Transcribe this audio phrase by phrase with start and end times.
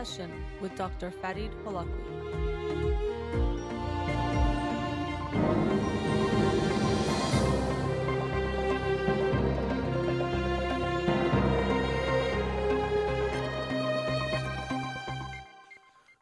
[0.00, 0.32] Session
[0.62, 1.10] with Dr.
[1.10, 1.90] Farid Holakwi.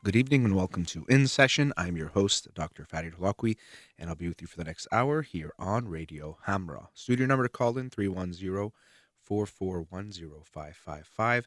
[0.02, 1.72] Good evening and welcome to In Session.
[1.76, 2.84] I'm your host, Dr.
[2.84, 3.56] Farid Holakwi,
[3.96, 6.88] and I'll be with you for the next hour here on Radio Hamra.
[6.94, 8.72] Studio number to call in 310
[9.22, 10.10] 441
[10.42, 11.46] 555.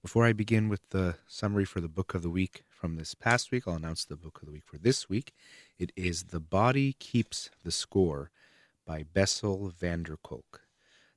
[0.00, 3.50] Before I begin with the summary for the book of the week from this past
[3.50, 5.32] week, I'll announce the book of the week for this week.
[5.76, 8.30] It is The Body Keeps the Score
[8.86, 10.62] by Bessel van der Kolk.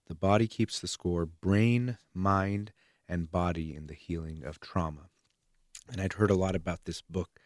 [0.07, 2.73] The Body Keeps the Score Brain, Mind,
[3.07, 5.09] and Body in the Healing of Trauma.
[5.91, 7.39] And I'd heard a lot about this book,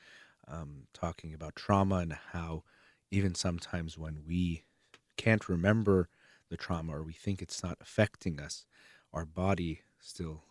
[0.47, 2.63] um, talking about trauma and how
[3.11, 4.63] even sometimes when we
[5.17, 6.07] can't remember
[6.49, 8.65] the trauma or we think it's not affecting us,
[9.11, 10.43] our body still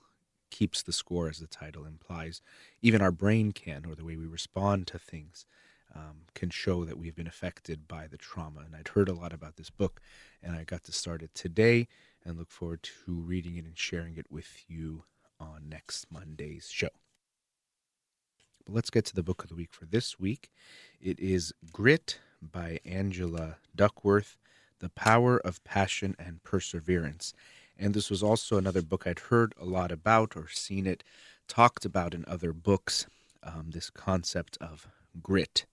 [0.55, 2.41] keeps the score, as the title implies.
[2.81, 5.47] Even our brain can, or the way we respond to things,
[5.93, 8.61] um, can show that we've been affected by the trauma.
[8.61, 10.01] And I'd heard a lot about this book,
[10.41, 11.89] and I got to start it today
[12.25, 15.03] and look forward to reading it and sharing it with you
[15.41, 16.95] on next Monday's show.
[18.65, 20.53] But let's get to the book of the week for this week.
[21.01, 24.39] It is Grit by Angela Duckworth
[24.79, 27.35] The Power of Passion and Perseverance.
[27.79, 31.03] And this was also another book I'd heard a lot about or seen it
[31.49, 33.07] talked about in other books.
[33.43, 34.89] Um, this concept of
[35.23, 35.67] grit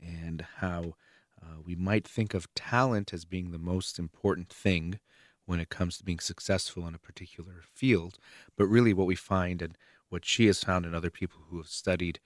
[0.00, 0.94] and how
[1.42, 4.98] uh, we might think of talent as being the most important thing
[5.46, 8.18] when it comes to being successful in a particular field.
[8.56, 9.76] But really, what we find and
[10.08, 12.20] what she has found in other people who have studied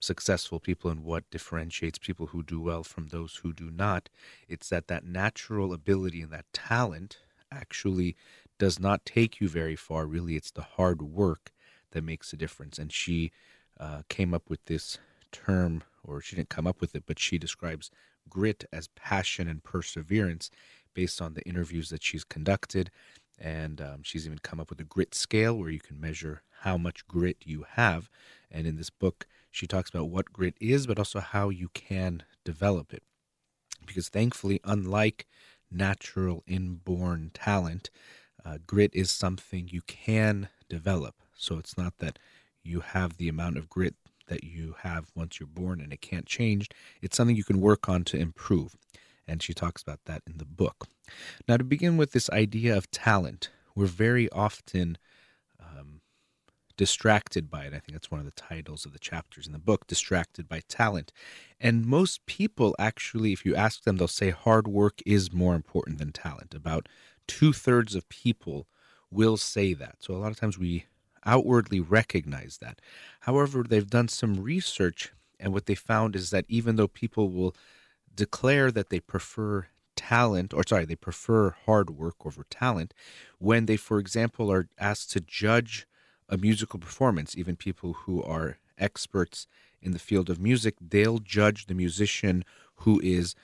[0.00, 4.08] successful people and what differentiates people who do well from those who do not,
[4.48, 7.18] it's that that natural ability and that talent
[7.50, 8.16] actually
[8.58, 10.06] does not take you very far.
[10.06, 11.52] Really, it's the hard work
[11.92, 12.78] that makes a difference.
[12.78, 13.32] And she
[13.78, 14.98] uh, came up with this
[15.32, 17.90] term, or she didn't come up with it, but she describes
[18.28, 20.50] grit as passion and perseverance
[20.94, 22.90] based on the interviews that she's conducted.
[23.38, 26.76] And um, she's even come up with a grit scale where you can measure how
[26.76, 28.10] much grit you have.
[28.50, 32.24] And in this book, she talks about what grit is, but also how you can
[32.44, 33.02] develop it.
[33.86, 35.26] Because thankfully, unlike
[35.70, 37.90] natural inborn talent,
[38.44, 41.14] uh, grit is something you can develop.
[41.34, 42.18] So it's not that
[42.62, 43.94] you have the amount of grit
[44.28, 46.68] that you have once you're born and it can't change.
[47.00, 48.76] It's something you can work on to improve.
[49.26, 50.88] And she talks about that in the book.
[51.48, 54.98] Now, to begin with this idea of talent, we're very often
[55.60, 56.00] um,
[56.76, 57.68] distracted by it.
[57.74, 60.62] I think that's one of the titles of the chapters in the book, Distracted by
[60.68, 61.12] Talent.
[61.60, 65.98] And most people actually, if you ask them, they'll say hard work is more important
[65.98, 66.54] than talent.
[66.54, 66.88] About
[67.28, 68.66] two thirds of people
[69.10, 69.96] will say that.
[70.00, 70.86] So a lot of times we
[71.24, 72.80] outwardly recognize that.
[73.20, 77.54] However, they've done some research, and what they found is that even though people will
[78.14, 82.94] declare that they prefer talent, or sorry, they prefer hard work over talent,
[83.38, 85.86] when they, for example, are asked to judge
[86.28, 89.46] a musical performance, even people who are experts
[89.80, 92.44] in the field of music, they'll judge the musician
[92.76, 93.34] who is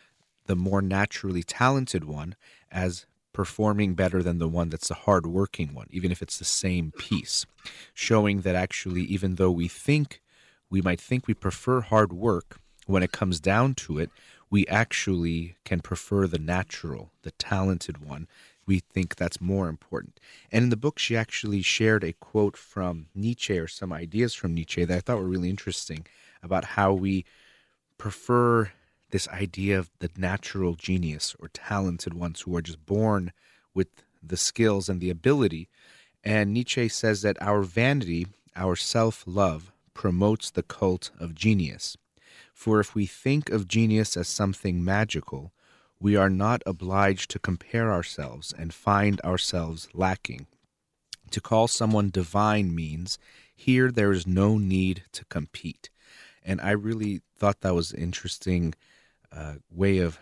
[0.46, 2.34] the more naturally talented one
[2.70, 6.44] as performing better than the one that's the hard working one, even if it's the
[6.44, 7.44] same piece,
[7.92, 10.22] showing that actually, even though we think
[10.70, 14.10] we might think we prefer hard work, when it comes down to it,
[14.50, 18.28] we actually can prefer the natural, the talented one.
[18.66, 20.20] We think that's more important.
[20.50, 24.54] And in the book, she actually shared a quote from Nietzsche or some ideas from
[24.54, 26.06] Nietzsche that I thought were really interesting
[26.42, 27.24] about how we
[27.98, 28.70] prefer
[29.14, 33.30] this idea of the natural genius or talented ones who are just born
[33.72, 33.86] with
[34.20, 35.68] the skills and the ability.
[36.24, 38.26] And Nietzsche says that our vanity,
[38.56, 41.96] our self love, promotes the cult of genius.
[42.52, 45.52] For if we think of genius as something magical,
[46.00, 50.48] we are not obliged to compare ourselves and find ourselves lacking.
[51.30, 53.20] To call someone divine means
[53.54, 55.88] here there is no need to compete.
[56.42, 58.74] And I really thought that was interesting
[59.34, 60.18] uh, way of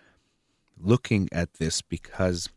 [0.78, 2.48] looking at this because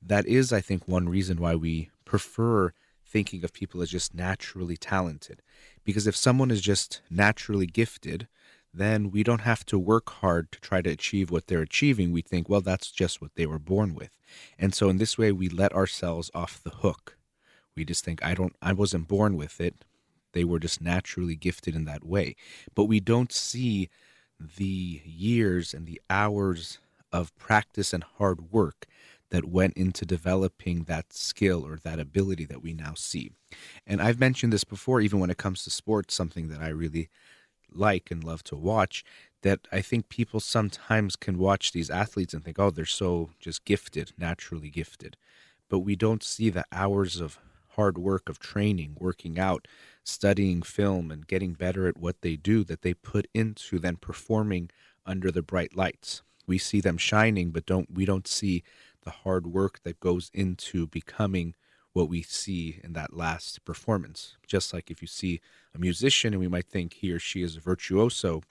[0.00, 2.72] that is, I think, one reason why we prefer
[3.04, 5.42] thinking of people as just naturally talented.
[5.84, 8.28] Because if someone is just naturally gifted,
[8.72, 12.12] then we don't have to work hard to try to achieve what they're achieving.
[12.12, 14.18] We think, well, that's just what they were born with.
[14.58, 17.16] And so in this way, we let ourselves off the hook.
[17.74, 19.84] We just think, I don't, I wasn't born with it.
[20.32, 22.36] They were just naturally gifted in that way.
[22.74, 23.88] But we don't see
[24.40, 26.78] the years and the hours
[27.12, 28.86] of practice and hard work
[29.30, 33.30] that went into developing that skill or that ability that we now see.
[33.86, 37.10] And I've mentioned this before, even when it comes to sports, something that I really
[37.70, 39.04] like and love to watch.
[39.42, 43.64] That I think people sometimes can watch these athletes and think, oh, they're so just
[43.64, 45.16] gifted, naturally gifted.
[45.68, 47.38] But we don't see the hours of
[47.78, 49.68] hard work of training, working out,
[50.02, 54.68] studying film, and getting better at what they do that they put into then performing
[55.06, 56.22] under the bright lights.
[56.44, 58.64] We see them shining, but don't we don't see
[59.04, 61.54] the hard work that goes into becoming
[61.92, 64.36] what we see in that last performance.
[64.44, 65.40] Just like if you see
[65.72, 68.42] a musician and we might think he or she is a virtuoso,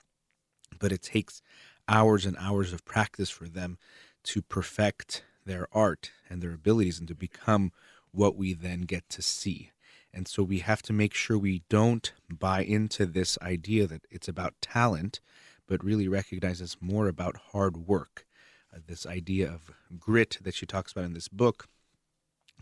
[0.78, 1.42] but it takes
[1.86, 3.76] hours and hours of practice for them
[4.22, 7.72] to perfect their art and their abilities and to become
[8.18, 9.70] what we then get to see.
[10.12, 14.26] And so we have to make sure we don't buy into this idea that it's
[14.26, 15.20] about talent,
[15.68, 18.26] but really recognize it's more about hard work
[18.74, 21.68] uh, this idea of grit that she talks about in this book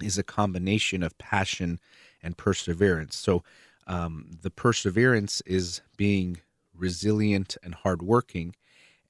[0.03, 1.81] is a combination of passion
[2.23, 3.17] and perseverance.
[3.17, 3.43] So
[3.87, 6.39] um, the perseverance is being
[6.75, 8.55] resilient and hardworking,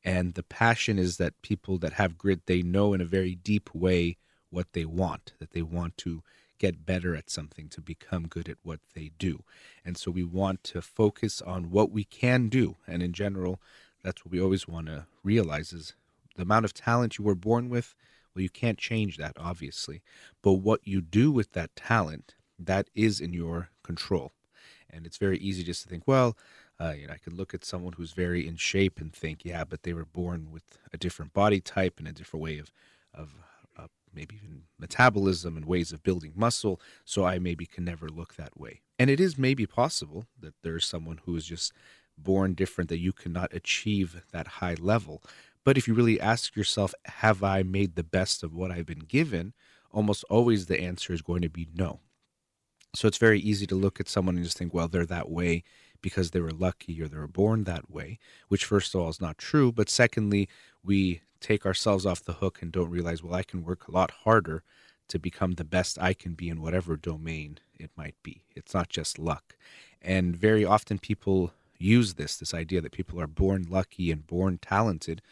[0.04, 3.74] and the passion is that people that have grit they know in a very deep
[3.74, 4.16] way
[4.50, 6.22] what they want, that they want to
[6.58, 9.42] get better at something, to become good at what they do.
[9.84, 12.76] And so we want to focus on what we can do.
[12.86, 13.60] And in general,
[14.02, 15.94] that's what we always want to realize is
[16.36, 17.94] the amount of talent you were born with,
[18.34, 20.02] well, you can't change that, obviously.
[20.42, 24.32] But what you do with that talent, that is in your control.
[24.88, 26.36] And it's very easy just to think, well,
[26.80, 29.64] uh, you know, I could look at someone who's very in shape and think, yeah,
[29.64, 32.70] but they were born with a different body type and a different way of,
[33.14, 33.34] of
[34.16, 36.80] maybe even metabolism and ways of building muscle.
[37.04, 38.80] So I maybe can never look that way.
[38.98, 41.72] And it is maybe possible that there's someone who is just
[42.18, 45.22] born different that you cannot achieve that high level.
[45.64, 49.00] But if you really ask yourself, have I made the best of what I've been
[49.00, 49.52] given?
[49.92, 52.00] Almost always the answer is going to be no.
[52.94, 55.64] So it's very easy to look at someone and just think, well, they're that way
[56.02, 59.20] because they were lucky or they were born that way, which, first of all, is
[59.20, 59.72] not true.
[59.72, 60.48] But secondly,
[60.84, 64.10] we take ourselves off the hook and don't realize, well, I can work a lot
[64.10, 64.62] harder
[65.08, 68.42] to become the best I can be in whatever domain it might be.
[68.54, 69.56] It's not just luck.
[70.02, 74.58] And very often people use this, this idea that people are born lucky and born
[74.58, 75.22] talented,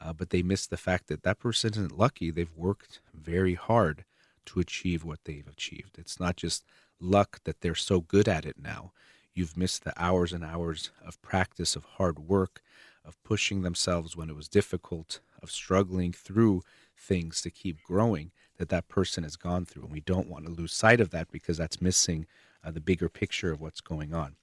[0.00, 2.30] uh, but they miss the fact that that person isn't lucky.
[2.30, 4.04] They've worked very hard
[4.46, 5.96] to achieve what they've achieved.
[5.98, 6.64] It's not just
[7.00, 8.92] luck that they're so good at it now.
[9.34, 12.62] You've missed the hours and hours of practice, of hard work,
[13.04, 16.62] of pushing themselves when it was difficult, of struggling through
[16.96, 19.84] things to keep growing that that person has gone through.
[19.84, 22.26] And we don't want to lose sight of that because that's missing
[22.64, 24.36] uh, the bigger picture of what's going on.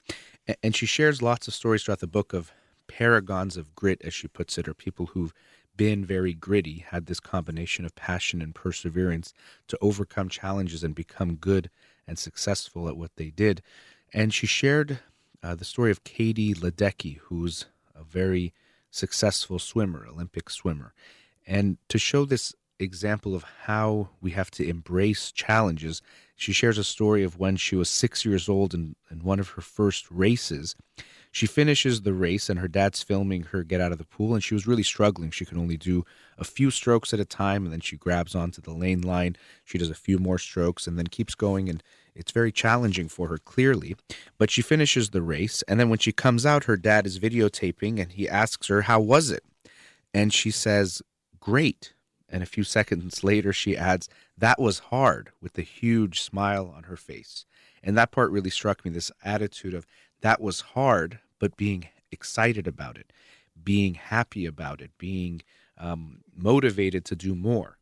[0.63, 2.51] And she shares lots of stories throughout the book of
[2.88, 5.33] paragons of grit, as she puts it, or people who've
[5.77, 9.33] been very gritty, had this combination of passion and perseverance
[9.68, 11.69] to overcome challenges and become good
[12.06, 13.61] and successful at what they did.
[14.13, 14.99] And she shared
[15.44, 18.54] uh, the story of Katie Ledecky, who's a very
[18.92, 20.94] successful swimmer, Olympic swimmer.
[21.45, 26.01] And to show this example of how we have to embrace challenges,
[26.35, 29.49] she shares a story of when she was six years old in, in one of
[29.49, 30.75] her first races.
[31.31, 34.44] She finishes the race, and her dad's filming her get out of the pool, and
[34.44, 35.30] she was really struggling.
[35.30, 36.04] She could only do
[36.39, 39.35] a few strokes at a time, and then she grabs onto the lane line.
[39.63, 41.83] She does a few more strokes and then keeps going, and
[42.16, 43.95] it's very challenging for her, clearly.
[44.37, 47.99] But she finishes the race, and then when she comes out, her dad is videotaping,
[47.99, 49.44] and he asks her, How was it?
[50.13, 51.01] And she says,
[51.39, 51.94] Great.
[52.28, 56.83] And a few seconds later, she adds, That was hard, with a huge smile on
[56.83, 57.45] her face.
[57.81, 59.87] And that part really struck me this attitude of,
[60.21, 63.11] that was hard, but being excited about it,
[63.63, 65.42] being happy about it, being
[65.78, 67.79] um, motivated to do more.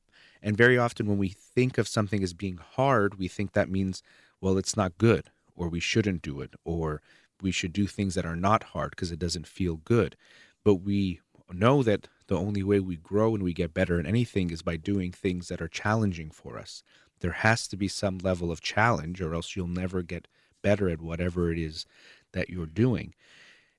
[0.47, 4.01] And very often, when we think of something as being hard, we think that means,
[4.39, 7.01] well, it's not good, or we shouldn't do it, or
[7.41, 10.15] we should do things that are not hard because it doesn't feel good.
[10.63, 11.19] But we
[11.51, 14.77] know that the only way we grow and we get better in anything is by
[14.77, 16.81] doing things that are challenging for us.
[17.19, 20.29] There has to be some level of challenge, or else you'll never get
[20.61, 21.85] better at whatever it is
[22.31, 23.13] that you're doing.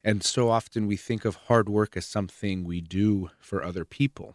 [0.04, 4.34] And so often we think of hard work as something we do for other people.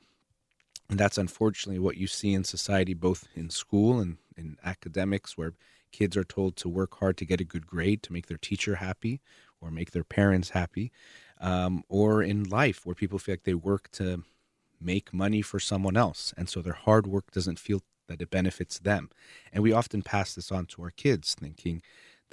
[0.94, 5.56] And that's unfortunately what you see in society, both in school and in academics, where
[5.92, 8.76] kids are told to work hard to get a good grade to make their teacher
[8.76, 9.20] happy
[9.60, 10.92] or make their parents happy,
[11.42, 14.22] um, or in life where people feel like they work to
[14.80, 16.32] make money for someone else.
[16.38, 19.10] And so their hard work doesn't feel that it benefits them.
[19.52, 21.82] And we often pass this on to our kids, thinking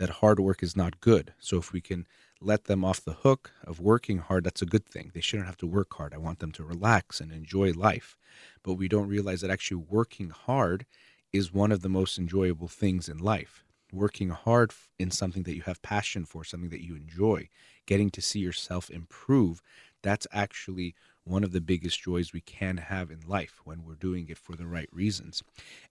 [0.01, 1.35] that hard work is not good.
[1.39, 2.07] So if we can
[2.41, 5.11] let them off the hook of working hard, that's a good thing.
[5.13, 6.15] They shouldn't have to work hard.
[6.15, 8.17] I want them to relax and enjoy life.
[8.63, 10.87] But we don't realize that actually working hard
[11.35, 13.63] is one of the most enjoyable things in life.
[13.93, 17.51] Working hard in something that you have passion for, something that you enjoy,
[17.85, 19.61] getting to see yourself improve,
[20.03, 24.29] that's actually one of the biggest joys we can have in life when we're doing
[24.31, 25.43] it for the right reasons.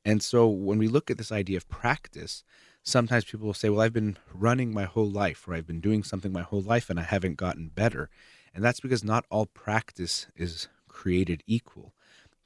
[0.04, 2.44] And so when we look at this idea of practice,
[2.83, 6.03] sometimes people will say, Well, I've been running my whole life, or I've been doing
[6.03, 8.09] something my whole life and I haven't gotten better.
[8.53, 11.93] And that's because not all practice is created equal.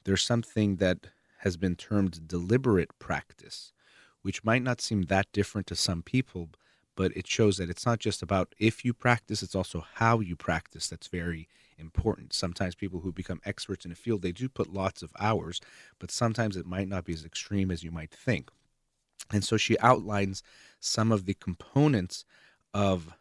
[0.04, 3.72] There's something that has been termed deliberate practice,
[4.22, 6.50] which might not seem that different to some people,
[6.96, 10.36] but it shows that it's not just about if you practice, it's also how you
[10.36, 11.48] practice that's very
[11.78, 12.32] important.
[12.32, 15.60] Sometimes people who become experts in a field, they do put lots of hours,
[15.98, 18.50] but sometimes it might not be as extreme as you might think.
[19.32, 20.42] And so she outlines
[20.80, 22.24] some of the components
[22.72, 23.14] of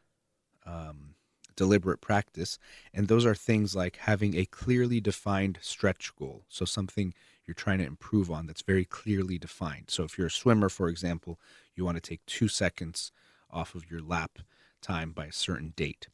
[0.66, 1.16] um,
[1.56, 2.60] deliberate practice.
[2.94, 6.44] And those are things like having a clearly defined stretch goal.
[6.50, 7.14] So, something
[7.46, 9.86] you're trying to improve on that's very clearly defined.
[9.88, 11.40] So, if you're a swimmer, for example,
[11.76, 13.12] you want to take two seconds
[13.52, 14.40] off of your lap
[14.82, 16.08] time by a certain date.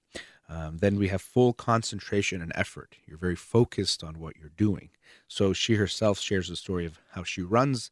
[0.48, 2.96] Um, then we have full concentration and effort.
[3.06, 4.90] You're very focused on what you're doing.
[5.28, 7.92] So she herself shares the story of how she runs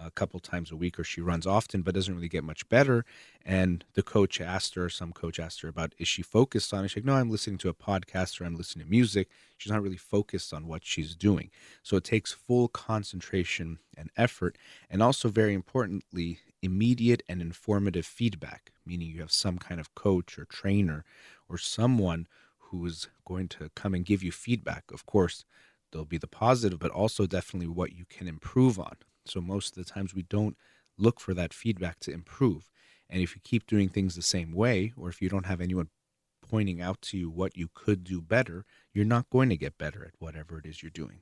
[0.00, 3.04] a couple times a week or she runs often but doesn't really get much better.
[3.44, 6.88] And the coach asked her some coach asked her about is she focused on it
[6.88, 9.28] she's like no i'm listening to a podcast or i'm listening to music.
[9.56, 11.50] She's not really focused on what she's doing.
[11.82, 14.56] So it takes full concentration and effort
[14.88, 20.38] and also very importantly immediate and informative feedback meaning you have some kind of coach
[20.38, 21.04] or trainer
[21.48, 22.26] or someone
[22.58, 24.84] who is going to come and give you feedback.
[24.92, 25.44] Of course
[25.90, 28.96] there'll be the positive but also definitely what you can improve on
[29.28, 30.56] so most of the times we don't
[30.96, 32.70] look for that feedback to improve.
[33.08, 35.88] And if you keep doing things the same way, or if you don't have anyone
[36.42, 40.04] pointing out to you what you could do better, you're not going to get better
[40.04, 41.20] at whatever it is you're doing.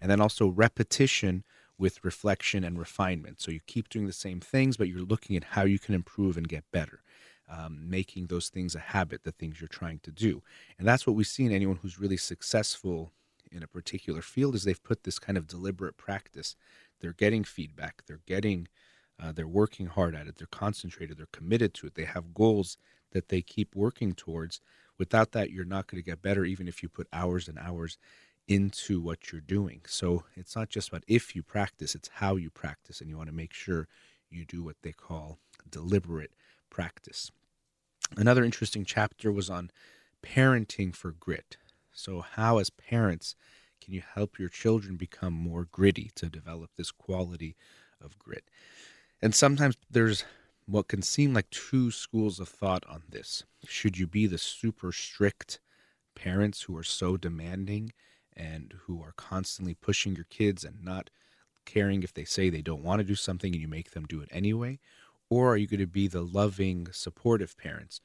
[0.00, 1.44] And then also repetition
[1.78, 3.40] with reflection and refinement.
[3.40, 6.36] So you keep doing the same things, but you're looking at how you can improve
[6.36, 7.00] and get better.
[7.48, 10.42] Um, making those things a habit, the things you're trying to do.
[10.80, 13.12] And that's what we see in anyone who's really successful
[13.52, 16.56] in a particular field is they've put this kind of deliberate practice
[17.00, 18.02] they're getting feedback.
[18.06, 18.68] They're getting,
[19.22, 20.36] uh, they're working hard at it.
[20.36, 21.18] They're concentrated.
[21.18, 21.94] They're committed to it.
[21.94, 22.78] They have goals
[23.12, 24.60] that they keep working towards.
[24.98, 27.98] Without that, you're not going to get better, even if you put hours and hours
[28.48, 29.80] into what you're doing.
[29.86, 33.00] So it's not just about if you practice, it's how you practice.
[33.00, 33.88] And you want to make sure
[34.30, 35.38] you do what they call
[35.68, 36.32] deliberate
[36.70, 37.30] practice.
[38.16, 39.70] Another interesting chapter was on
[40.22, 41.56] parenting for grit.
[41.92, 43.34] So, how, as parents,
[43.86, 47.54] can you help your children become more gritty to develop this quality
[48.00, 48.50] of grit?
[49.22, 50.24] And sometimes there's
[50.66, 53.44] what can seem like two schools of thought on this.
[53.68, 55.60] Should you be the super strict
[56.16, 57.92] parents who are so demanding
[58.36, 61.08] and who are constantly pushing your kids and not
[61.64, 64.20] caring if they say they don't want to do something and you make them do
[64.20, 64.80] it anyway?
[65.30, 68.00] Or are you going to be the loving, supportive parents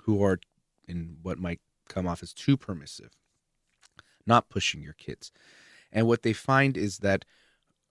[0.00, 0.40] who are
[0.88, 3.10] in what might come off as too permissive?
[4.26, 5.32] Not pushing your kids.
[5.92, 7.24] And what they find is that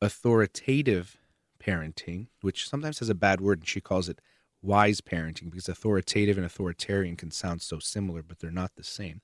[0.02, 1.18] authoritative
[1.64, 4.22] parenting, which sometimes has a bad word, and she calls it
[4.62, 9.22] wise parenting because authoritative and authoritarian can sound so similar, but they're not the same.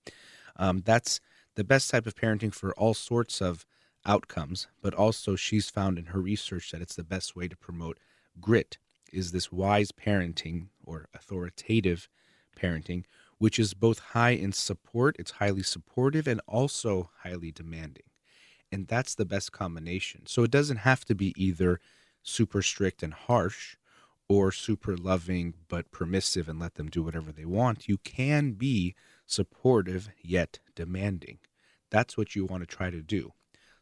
[0.58, 1.20] Um, that's
[1.56, 3.66] the best type of parenting for all sorts of
[4.06, 7.98] outcomes, but also she's found in her research that it's the best way to promote
[8.40, 8.78] grit
[9.12, 12.10] is this wise parenting or authoritative
[12.60, 13.04] parenting
[13.38, 18.04] which is both high in support, it's highly supportive, and also highly demanding.
[18.72, 20.26] And that's the best combination.
[20.26, 21.80] So it doesn't have to be either
[22.24, 23.78] super strict and harsh
[24.28, 27.88] or super loving but permissive and let them do whatever they want.
[27.88, 31.40] You can be supportive yet demanding.
[31.92, 33.34] That's what you want to try to do.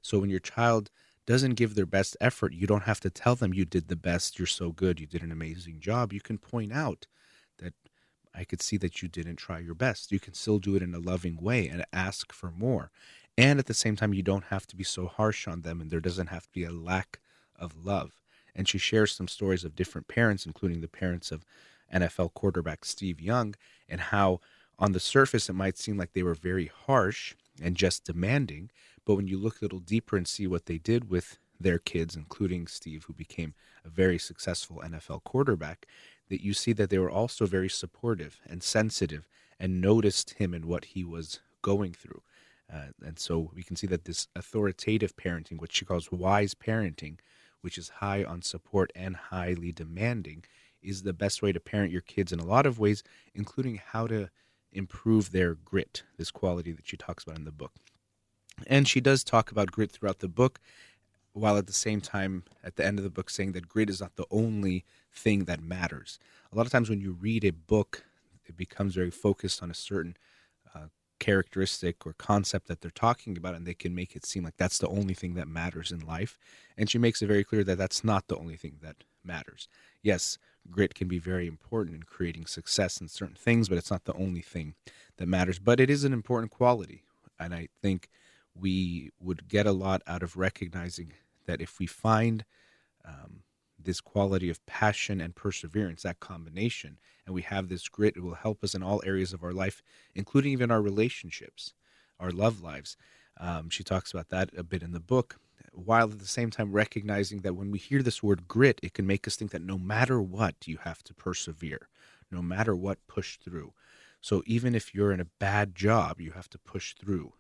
[0.02, 0.90] So when your child
[1.26, 4.38] doesn't give their best effort, you don't have to tell them you did the best,
[4.38, 6.12] you're so good, you did an amazing job.
[6.12, 7.08] You can point out
[8.36, 10.12] I could see that you didn't try your best.
[10.12, 12.92] You can still do it in a loving way and ask for more.
[13.38, 15.90] And at the same time, you don't have to be so harsh on them, and
[15.90, 17.20] there doesn't have to be a lack
[17.58, 18.12] of love.
[18.56, 21.46] And she shares some stories of different parents, including the parents of
[21.94, 23.56] NFL quarterback Steve Young,
[23.90, 24.40] and how
[24.78, 28.70] on the surface it might seem like they were very harsh and just demanding.
[29.06, 32.16] But when you look a little deeper and see what they did with their kids,
[32.16, 33.54] including Steve, who became
[33.86, 35.88] a very successful NFL quarterback,
[36.30, 39.28] that you see that they were also very supportive and sensitive
[39.60, 42.22] and noticed him and what he was going through.
[42.72, 47.18] Uh, and so we can see that this authoritative parenting, which she calls wise parenting,
[47.62, 50.44] which is high on support and highly demanding,
[50.82, 53.04] is the best way to parent your kids in a lot of ways,
[53.34, 54.30] including how to
[54.72, 57.74] improve their grit, this quality that she talks about in the book.
[58.68, 60.60] And she does talk about grit throughout the book,
[61.34, 64.00] while at the same time, at the end of the book, saying that grit is
[64.02, 66.20] not the only thing that matters.
[66.52, 68.04] A lot of times when you read a book,
[68.46, 70.16] it becomes very focused on a certain
[70.76, 70.88] uh,
[71.20, 74.78] characteristic or concept that they're talking about, and they can make it seem like that's
[74.78, 76.38] the only thing that matters in life.
[76.78, 79.68] And she makes it very clear that that's not the only thing that matters.
[80.02, 80.38] Yes,
[80.70, 84.14] grit can be very important in creating success in certain things, but it's not the
[84.14, 84.76] only thing
[85.18, 85.60] that matters.
[85.60, 87.04] But it is an important quality.
[87.40, 88.10] And I think
[88.56, 91.14] we would get a lot out of recognizing
[91.46, 92.46] that if we find
[93.06, 93.42] um,
[93.78, 98.36] this quality of passion and perseverance, that combination, and we have this grit, it will
[98.36, 99.82] help us in all areas of our life,
[100.16, 101.74] including even our relationships,
[102.20, 102.96] our love lives.
[103.40, 105.38] Um, she talks about that a bit in the book,
[105.72, 109.08] while at the same time recognizing that when we hear this word grit, it can
[109.08, 111.90] make us think that no matter what, you have to persevere,
[112.32, 113.74] no matter what, push through.
[114.22, 117.34] So even if you're in a bad job, you have to push through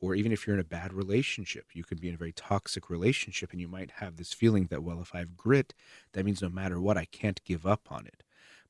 [0.00, 2.88] or even if you're in a bad relationship, you could be in a very toxic
[2.88, 5.74] relationship and you might have this feeling that, well, if I have grit,
[6.12, 8.22] that means no matter what, I can't give up on it.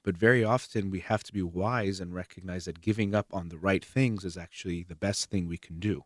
[0.03, 3.59] But very often we have to be wise and recognize that giving up on the
[3.59, 6.05] right things is actually the best thing we can do.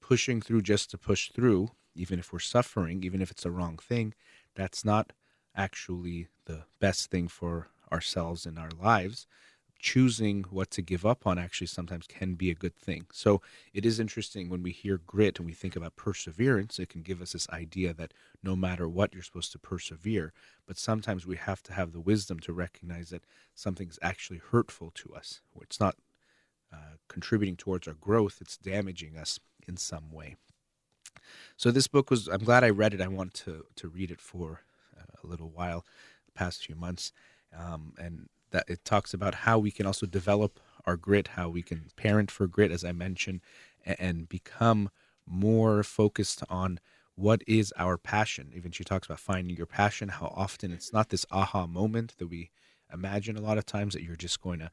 [0.00, 3.78] Pushing through just to push through, even if we're suffering, even if it's the wrong
[3.78, 4.14] thing,
[4.54, 5.12] that's not
[5.56, 9.26] actually the best thing for ourselves and our lives
[9.84, 13.04] choosing what to give up on actually sometimes can be a good thing.
[13.12, 13.42] So
[13.74, 17.20] it is interesting when we hear grit and we think about perseverance, it can give
[17.20, 20.32] us this idea that no matter what, you're supposed to persevere.
[20.66, 25.14] But sometimes we have to have the wisdom to recognize that something's actually hurtful to
[25.14, 25.42] us.
[25.60, 25.96] It's not
[26.72, 30.36] uh, contributing towards our growth, it's damaging us in some way.
[31.58, 33.02] So this book was, I'm glad I read it.
[33.02, 34.62] I want to, to read it for
[34.98, 35.84] uh, a little while,
[36.24, 37.12] the past few months.
[37.54, 41.60] Um, and that it talks about how we can also develop our grit, how we
[41.60, 43.40] can parent for grit, as I mentioned,
[43.84, 44.90] and become
[45.26, 46.78] more focused on
[47.16, 48.52] what is our passion.
[48.54, 52.28] Even she talks about finding your passion, how often it's not this aha moment that
[52.28, 52.50] we
[52.92, 54.70] imagine a lot of times that you're just going to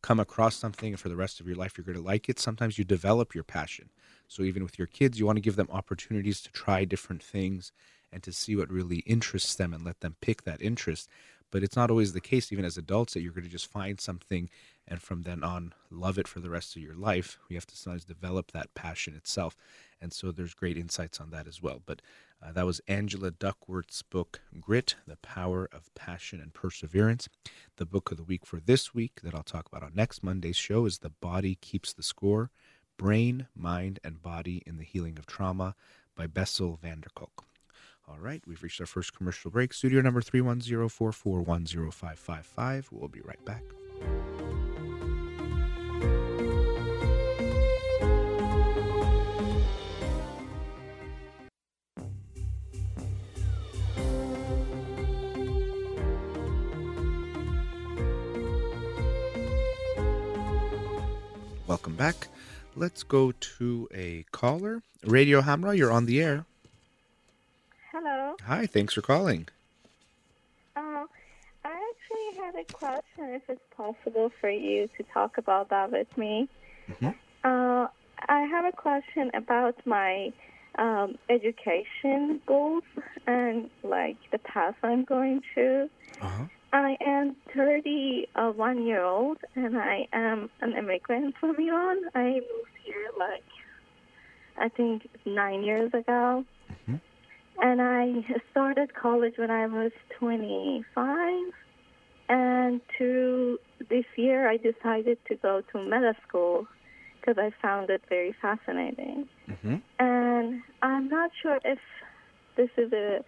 [0.00, 2.38] come across something and for the rest of your life you're going to like it.
[2.38, 3.90] Sometimes you develop your passion.
[4.28, 7.72] So even with your kids, you want to give them opportunities to try different things
[8.12, 11.08] and to see what really interests them and let them pick that interest
[11.54, 14.00] but it's not always the case even as adults that you're going to just find
[14.00, 14.50] something
[14.88, 17.38] and from then on love it for the rest of your life.
[17.48, 19.56] We have to sometimes develop that passion itself
[20.00, 21.80] and so there's great insights on that as well.
[21.86, 22.02] But
[22.42, 27.28] uh, that was angela duckworth's book grit the power of passion and perseverance.
[27.76, 30.56] The book of the week for this week that i'll talk about on next monday's
[30.56, 32.50] show is the body keeps the score
[32.96, 35.76] brain mind and body in the healing of trauma
[36.16, 37.44] by bessel van der kolk
[38.06, 39.72] all right, we've reached our first commercial break.
[39.72, 42.84] Studio number 310-441-0555.
[42.90, 43.62] We'll be right back.
[61.66, 62.28] Welcome back.
[62.76, 64.82] Let's go to a caller.
[65.04, 66.46] Radio Hamra, you're on the air.
[68.46, 69.48] Hi, thanks for calling.
[70.76, 71.04] Uh,
[71.64, 76.16] I actually had a question if it's possible for you to talk about that with
[76.18, 76.48] me.
[76.90, 77.08] Mm-hmm.
[77.44, 77.86] Uh,
[78.28, 80.32] I have a question about my
[80.76, 82.84] um, education goals
[83.26, 85.88] and like the path I'm going to.
[86.20, 86.44] Uh-huh.
[86.72, 91.98] I am 31 year old and I am an immigrant from Iran.
[92.14, 93.44] I moved here like
[94.56, 96.44] I think nine years ago.
[96.70, 96.96] Mm-hmm.
[97.62, 101.52] And I started college when I was 25.
[102.28, 103.58] And to
[103.90, 106.66] this year, I decided to go to med school
[107.20, 109.28] because I found it very fascinating.
[109.48, 109.76] Mm-hmm.
[109.98, 111.78] And I'm not sure if
[112.56, 113.24] this is a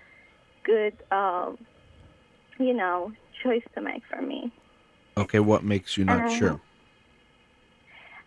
[0.65, 1.59] good, um,
[2.59, 3.13] you know,
[3.43, 4.53] choice to make for me.
[5.17, 6.61] Okay, what makes you not sure?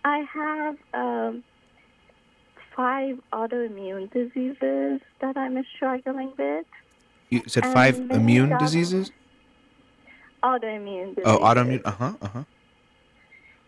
[0.03, 1.43] I have um,
[2.79, 6.65] five autoimmune diseases that I'm struggling with.
[7.29, 9.11] You said five immune diseases?
[10.41, 11.25] Autoimmune diseases.
[11.25, 11.81] Oh, autoimmune.
[11.83, 12.13] Uh huh.
[12.21, 12.43] Uh huh.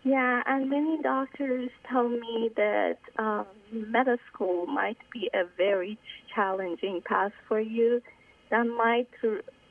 [0.02, 5.98] Yeah, and many doctors tell me that um, medical school might be a very
[6.34, 8.00] challenging path for you.
[8.50, 9.10] That might,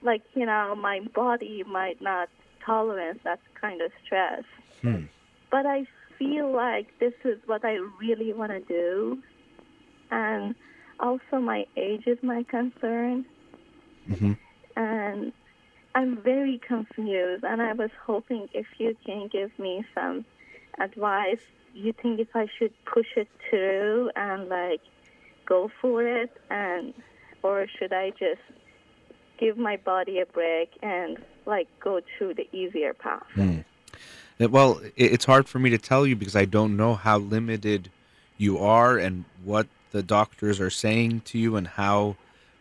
[0.04, 2.30] like, you know, my body might not
[2.64, 4.44] tolerate that kind of stress.
[4.84, 5.06] Hmm.
[5.50, 5.88] But I
[6.20, 9.22] feel like this is what I really want to do.
[10.12, 10.56] And
[11.00, 13.26] also, my age is my concern.
[14.08, 14.34] hmm
[14.76, 15.34] And
[15.96, 20.26] I'm very confused, and I was hoping if you can give me some
[20.80, 21.42] advice.
[21.74, 24.82] You think if I should push it through and like
[25.46, 26.94] go for it, and
[27.44, 28.42] or should I just
[29.40, 33.24] give my body a break and like go through the easier path?
[33.38, 37.90] Uh, Well, it's hard for me to tell you because I don't know how limited
[38.38, 42.16] you are and what the doctors are saying to you and how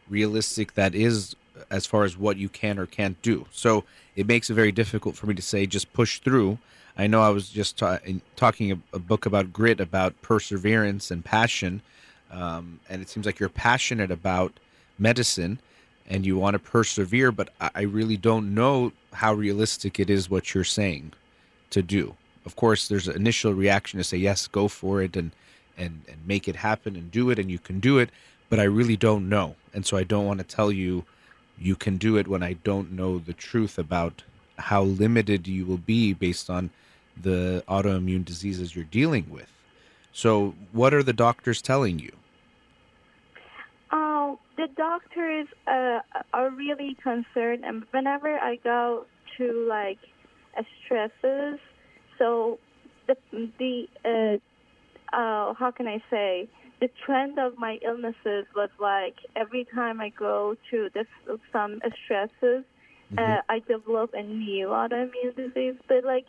[0.08, 1.36] realistic that is
[1.70, 3.46] as far as what you can or can't do.
[3.52, 3.84] So
[4.16, 6.58] it makes it very difficult for me to say just push through.
[6.96, 11.10] I know I was just ta- in- talking a, a book about grit, about perseverance
[11.10, 11.82] and passion,
[12.30, 14.52] um, and it seems like you're passionate about
[14.98, 15.60] medicine
[16.08, 20.30] and you want to persevere, but I, I really don't know how realistic it is
[20.30, 21.12] what you're saying
[21.70, 22.14] to do.
[22.44, 25.30] Of course, there's an initial reaction to say yes, go for it and
[25.80, 28.10] and and make it happen and do it and you can do it,
[28.48, 29.56] but I really don't know.
[29.74, 31.04] And so I don't want to tell you
[31.58, 34.22] you can do it when I don't know the truth about
[34.58, 36.70] how limited you will be based on
[37.20, 39.50] the autoimmune diseases you're dealing with.
[40.12, 42.12] So, what are the doctors telling you?
[43.92, 46.00] Oh, the doctors uh,
[46.32, 49.06] are really concerned, and whenever I go
[49.38, 49.98] to like
[50.84, 51.60] stresses,
[52.18, 52.58] so
[53.06, 53.16] the
[53.58, 54.38] the uh,
[55.12, 56.48] uh, how can I say
[56.80, 61.06] the trend of my illnesses was like every time I go through this
[61.52, 62.64] some stresses,
[63.18, 65.74] uh, I develop a new autoimmune disease.
[65.88, 66.26] But like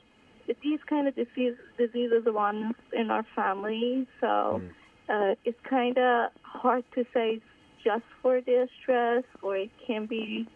[0.62, 4.62] these kind of disease diseases are ones in our family, so
[5.10, 7.42] uh, it's kind of hard to say
[7.84, 10.48] just for the stress, or it can be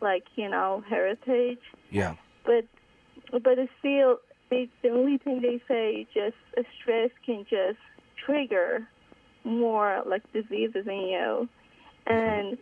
[0.00, 1.60] like you know heritage.
[1.90, 2.14] Yeah.
[2.44, 2.64] But
[3.30, 4.18] but it's still
[4.52, 7.78] they, the only thing they say just uh, stress can just
[8.24, 8.86] trigger
[9.44, 11.48] more like diseases in you,
[12.06, 12.58] and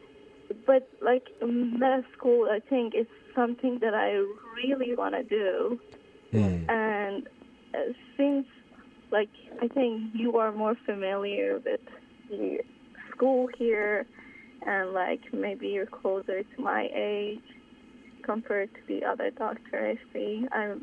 [0.66, 4.24] but like med school, I think is something that I
[4.56, 5.80] really want to do,
[6.68, 7.28] and
[7.74, 8.46] uh, since
[9.10, 11.80] like I think you are more familiar with
[12.30, 12.58] the
[13.10, 14.06] school here,
[14.64, 17.40] and like maybe you're closer to my age
[18.22, 20.46] compared to the other doctor I see.
[20.52, 20.74] I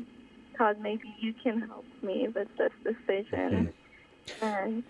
[0.58, 3.72] thought maybe you can help me with this decision,
[4.42, 4.82] and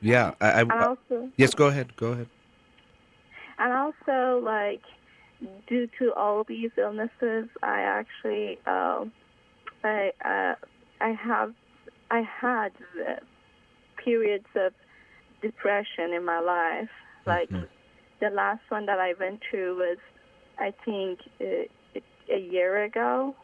[0.00, 0.32] Yeah.
[0.40, 1.94] I, I, also yes, go ahead.
[1.96, 2.28] Go ahead.
[3.58, 4.82] and also like
[5.68, 9.04] due to all these illnesses, I actually uh,
[9.84, 10.54] I uh,
[11.00, 11.52] I have
[12.10, 12.72] I had
[14.02, 14.72] periods of
[15.42, 16.90] depression in my life.
[17.26, 17.50] Like
[18.20, 19.98] the last one that I went through was
[20.58, 22.00] I think uh,
[22.32, 23.34] a year ago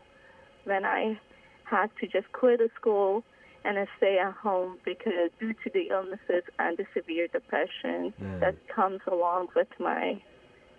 [0.65, 1.19] when I
[1.65, 3.25] had to just quit the school
[3.65, 8.57] and I stay at home because due to the illnesses and the severe depression that
[8.69, 10.21] comes along with my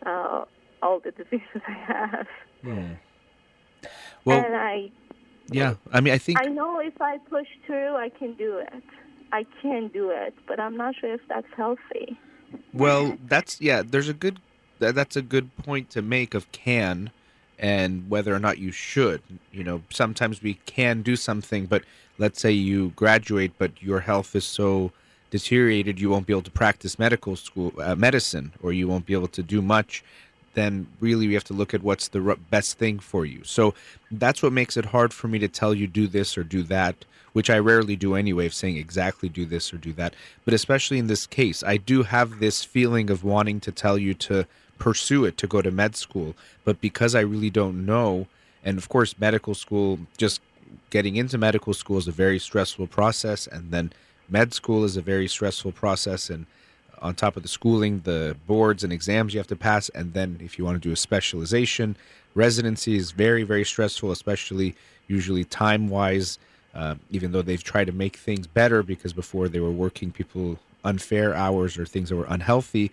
[0.05, 0.45] uh,
[0.81, 2.27] all the diseases I have.
[4.25, 4.91] Well, and I
[5.49, 5.75] yeah.
[5.91, 8.83] I mean, I think I know if I push through, I can do it.
[9.31, 12.19] I can do it, but I'm not sure if that's healthy.
[12.73, 13.81] Well, that's yeah.
[13.85, 14.39] There's a good
[14.79, 17.11] that's a good point to make of can
[17.61, 19.21] and whether or not you should.
[19.53, 21.83] You know, sometimes we can do something, but
[22.17, 24.91] let's say you graduate, but your health is so
[25.29, 29.13] deteriorated you won't be able to practice medical school uh, medicine, or you won't be
[29.13, 30.03] able to do much.
[30.55, 33.41] Then really, we have to look at what's the r- best thing for you.
[33.45, 33.73] So
[34.11, 37.05] that's what makes it hard for me to tell you do this or do that
[37.33, 40.13] which I rarely do anyway, of saying exactly do this or do that.
[40.45, 44.13] But especially in this case, I do have this feeling of wanting to tell you
[44.15, 44.45] to
[44.81, 46.33] pursue it, to go to med school.
[46.65, 48.25] But because I really don't know,
[48.65, 50.41] and of course, medical school, just
[50.89, 53.45] getting into medical school is a very stressful process.
[53.45, 53.93] And then
[54.27, 56.31] med school is a very stressful process.
[56.31, 56.47] And
[56.99, 59.89] on top of the schooling, the boards and exams you have to pass.
[59.89, 61.95] And then if you want to do a specialization,
[62.33, 64.73] residency is very, very stressful, especially
[65.07, 66.39] usually time wise
[66.73, 70.57] uh, even though they've tried to make things better because before they were working people
[70.83, 72.91] unfair hours or things that were unhealthy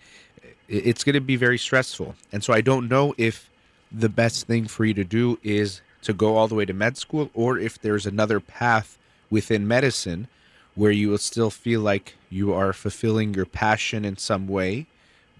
[0.69, 2.15] it's going to be very stressful.
[2.31, 3.49] And so i don't know if
[3.91, 6.95] the best thing for you to do is to go all the way to med
[6.95, 8.97] school or if there's another path
[9.29, 10.27] within medicine
[10.75, 14.85] where you will still feel like you are fulfilling your passion in some way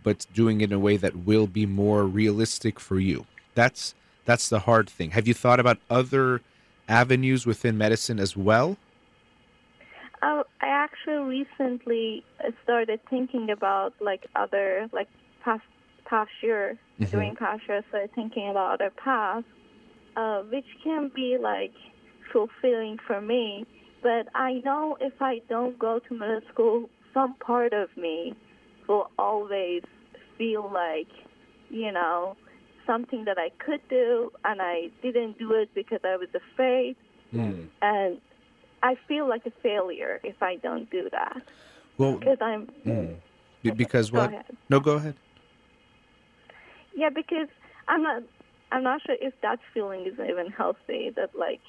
[0.04, 3.26] but doing it in a way that will be more realistic for you.
[3.56, 3.94] That's
[4.26, 5.12] that's the hard thing.
[5.12, 6.42] Have you thought about other
[6.88, 8.78] avenues within medicine as well?
[10.22, 12.24] Uh, I actually recently
[12.64, 15.08] started thinking about like other like
[15.44, 15.64] past
[16.06, 17.12] past year Mm-hmm.
[17.12, 19.46] during past year, I started thinking about other paths,
[20.18, 21.72] uh, which can be like
[22.32, 23.66] fulfilling for me.
[24.04, 28.34] But I know if I don't go to middle school, some part of me
[28.88, 29.84] will always
[30.38, 31.08] feel like,
[31.70, 32.36] you know,
[32.86, 36.96] something that I could do, and I didn't do it because I was afraid,
[37.82, 38.18] and
[38.82, 41.42] I feel like a failure if I don't do that
[41.98, 42.68] Well, because I'm.
[43.64, 44.30] be- because what?
[44.30, 44.46] ahead.
[44.70, 45.16] No, go ahead.
[46.96, 47.50] Yeah, because
[47.88, 48.24] I'm not.
[48.72, 51.12] I'm not sure if that feeling is even healthy.
[51.16, 51.62] That like,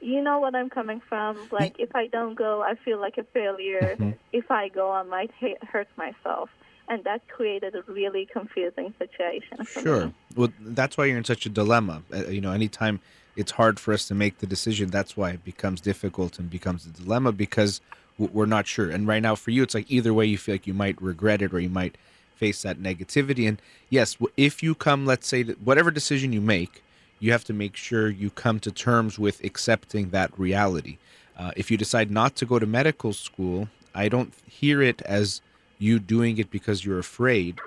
[0.00, 1.48] you know what I'm coming from.
[1.52, 3.96] Like, if I don't go, I feel like a failure.
[3.98, 4.10] Mm-hmm.
[4.32, 6.48] If I go, I might ha- hurt myself,
[6.88, 9.64] and that created a really confusing situation.
[9.82, 10.06] Sure.
[10.06, 10.14] Me.
[10.34, 12.02] Well, that's why you're in such a dilemma.
[12.12, 13.00] Uh, you know, anytime
[13.36, 16.86] it's hard for us to make the decision, that's why it becomes difficult and becomes
[16.86, 17.80] a dilemma because
[18.18, 18.90] we're not sure.
[18.90, 21.42] And right now, for you, it's like either way, you feel like you might regret
[21.42, 21.96] it or you might
[22.36, 23.48] face that negativity.
[23.48, 26.82] And yes, if you come, let's say, whatever decision you make,
[27.20, 30.98] you have to make sure you come to terms with accepting that reality.
[31.38, 35.40] Uh, if you decide not to go to medical school, I don't hear it as
[35.78, 37.60] you doing it because you're afraid.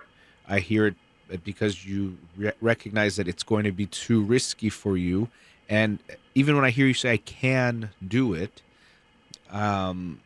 [0.48, 0.88] I hear
[1.30, 5.30] it because you re- recognize that it's going to be too risky for you.
[5.70, 6.00] And
[6.36, 8.62] even when I hear you say, I can do it,
[9.52, 10.20] um,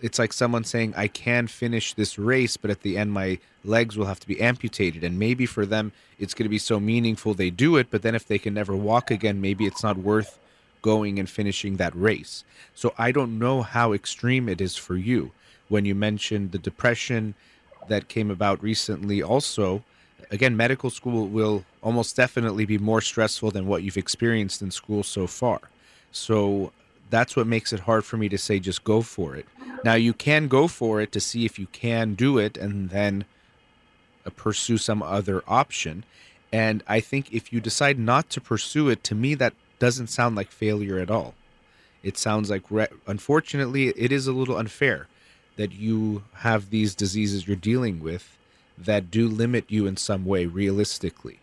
[0.00, 3.96] it's like someone saying, I can finish this race, but at the end, my legs
[3.96, 5.02] will have to be amputated.
[5.02, 7.88] And maybe for them, it's going to be so meaningful they do it.
[7.90, 10.38] But then if they can never walk again, maybe it's not worth
[10.82, 12.44] going and finishing that race.
[12.74, 15.32] So I don't know how extreme it is for you.
[15.68, 17.34] When you mentioned the depression
[17.88, 19.82] that came about recently, also,
[20.34, 25.04] again, medical school will almost definitely be more stressful than what you've experienced in school
[25.04, 25.60] so far.
[26.10, 26.72] So
[27.08, 29.46] that's what makes it hard for me to say just go for it.
[29.84, 33.26] Now, you can go for it to see if you can do it and then
[34.26, 36.04] uh, pursue some other option.
[36.52, 40.34] And I think if you decide not to pursue it, to me, that doesn't sound
[40.34, 41.34] like failure at all.
[42.02, 45.06] It sounds like, re- unfortunately, it is a little unfair
[45.56, 48.36] that you have these diseases you're dealing with
[48.76, 51.40] that do limit you in some way realistically.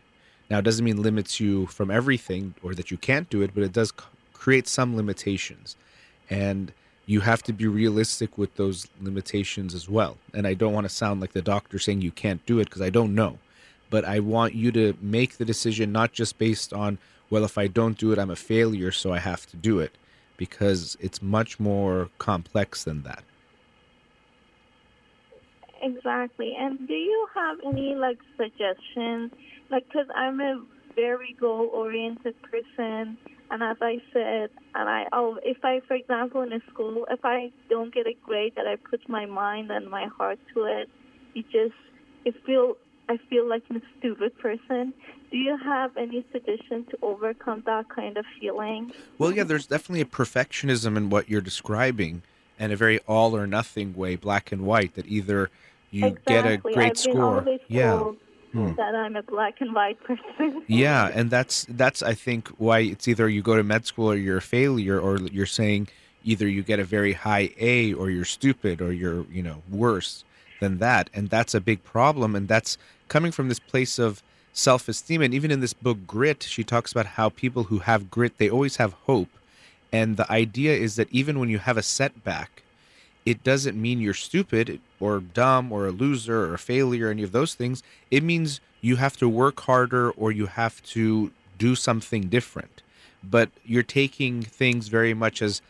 [0.50, 3.64] Now, it doesn't mean limits you from everything or that you can't do it, but
[3.64, 3.94] it does
[4.34, 5.76] create some limitations.
[6.30, 6.74] And
[7.06, 10.18] you have to be realistic with those limitations as well.
[10.34, 12.82] And I don't want to sound like the doctor saying you can't do it because
[12.82, 13.40] I don't know.
[13.90, 16.98] But I want you to make the decision not just based on,
[17.30, 19.98] well, if I don't do it, I'm a failure, so I have to do it,
[20.38, 23.24] because it's much more complex than that.
[25.82, 26.56] Exactly.
[26.58, 29.32] And do you have any like suggestions?
[29.70, 30.62] Like, because I'm a
[30.96, 33.18] very goal-oriented person,
[33.50, 37.24] and as I said, and I oh, if I, for example, in a school, if
[37.24, 40.90] I don't get a grade that I put my mind and my heart to it,
[41.36, 41.76] it just
[42.26, 42.76] it feel
[43.10, 44.94] I feel like I'm a stupid person.
[45.32, 48.92] Do you have any suggestion to overcome that kind of feeling?
[49.18, 52.22] Well, yeah, there's definitely a perfectionism in what you're describing,
[52.60, 55.50] and a very all or nothing way, black and white, that either
[55.92, 57.46] you get a great I've score.
[57.68, 57.92] Yeah.
[57.92, 58.18] told
[58.54, 58.74] hmm.
[58.76, 60.64] that I'm a black and white person.
[60.68, 64.16] Yeah, and that's that's I think why it's either you go to med school or
[64.16, 65.90] you're a failure, or you're saying
[66.24, 70.24] either you get a very high A or you're stupid or you're you know worse
[70.60, 72.78] than that, and that's a big problem, and that's
[73.08, 74.24] coming from this place of
[74.54, 75.22] self-esteem.
[75.22, 78.50] And even in this book, Grit, she talks about how people who have grit they
[78.50, 79.30] always have hope,
[79.92, 82.61] and the idea is that even when you have a setback,
[83.26, 87.24] it doesn't mean you're stupid or dumb or a loser or a failure or any
[87.24, 87.84] of those things.
[88.10, 92.82] It means you have to work harder or you have to do something different.
[93.24, 95.62] But you're taking things very much as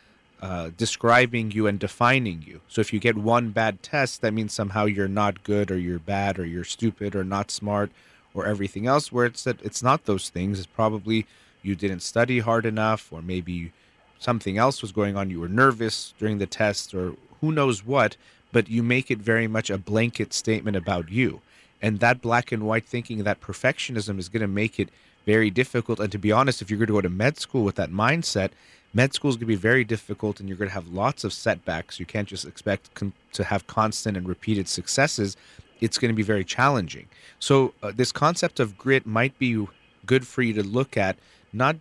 [0.41, 2.61] uh, describing you and defining you.
[2.69, 5.99] So if you get one bad test, that means somehow you're not good or you're
[5.99, 7.91] bad or you're stupid or not smart
[8.33, 9.11] or everything else.
[9.11, 10.57] Where it's that it's not those things.
[10.57, 11.27] It's probably
[11.61, 13.73] you didn't study hard enough or maybe
[14.17, 15.29] something else was going on.
[15.29, 18.15] You were nervous during the test or who knows what,
[18.51, 21.41] but you make it very much a blanket statement about you.
[21.81, 24.89] And that black and white thinking, that perfectionism is going to make it
[25.25, 25.99] very difficult.
[25.99, 28.51] And to be honest, if you're going to go to med school with that mindset,
[28.93, 31.33] med school is going to be very difficult and you're going to have lots of
[31.33, 31.99] setbacks.
[31.99, 35.37] You can't just expect con- to have constant and repeated successes.
[35.79, 37.07] It's going to be very challenging.
[37.39, 39.65] So, uh, this concept of grit might be
[40.05, 41.17] good for you to look at,
[41.53, 41.77] not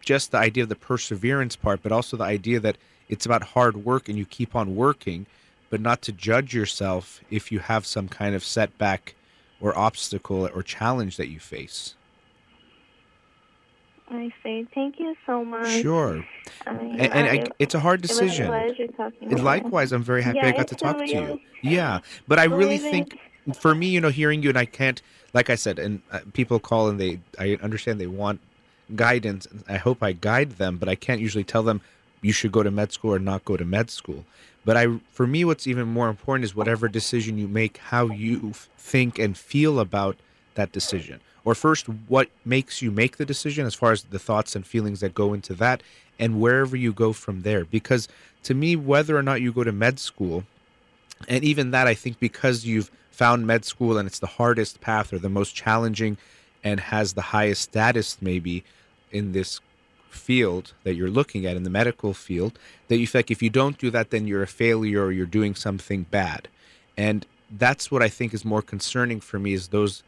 [0.00, 2.76] just the idea of the perseverance part, but also the idea that
[3.12, 5.26] it's about hard work and you keep on working,
[5.68, 9.14] but not to judge yourself if you have some kind of setback
[9.60, 11.94] or obstacle or challenge that you face.
[14.10, 14.66] I see.
[14.74, 15.68] Thank you so much.
[15.68, 16.24] Sure.
[16.66, 18.46] I, And, and I, I, it's a hard a decision.
[18.46, 19.42] pleasure talking And to you.
[19.42, 21.40] likewise, I'm very happy Yeah, I got to talk to you.
[21.60, 23.18] Yeah, but I really think
[23.60, 25.02] for me, you know, hearing you and I can't,
[25.34, 28.40] like I said, and uh, people call and they, I understand they want
[28.96, 29.46] guidance.
[29.68, 31.82] I hope I guide them, but I can't usually tell them
[32.22, 34.24] you should go to med school or not go to med school.
[34.64, 38.52] But I, for me, what's even more important is whatever decision you make, how you
[38.78, 40.16] think and feel about
[40.54, 41.20] that decision.
[41.44, 45.00] Or first, what makes you make the decision as far as the thoughts and feelings
[45.00, 45.82] that go into that,
[46.18, 47.64] and wherever you go from there.
[47.64, 48.06] Because
[48.44, 50.44] to me, whether or not you go to med school,
[51.26, 55.12] and even that, I think because you've found med school and it's the hardest path
[55.12, 56.16] or the most challenging
[56.62, 58.62] and has the highest status, maybe
[59.10, 59.60] in this
[60.12, 63.50] field that you're looking at in the medical field, that you feel like if you
[63.50, 66.48] don't do that, then you're a failure or you're doing something bad.
[66.96, 70.02] And that's what I think is more concerning for me is those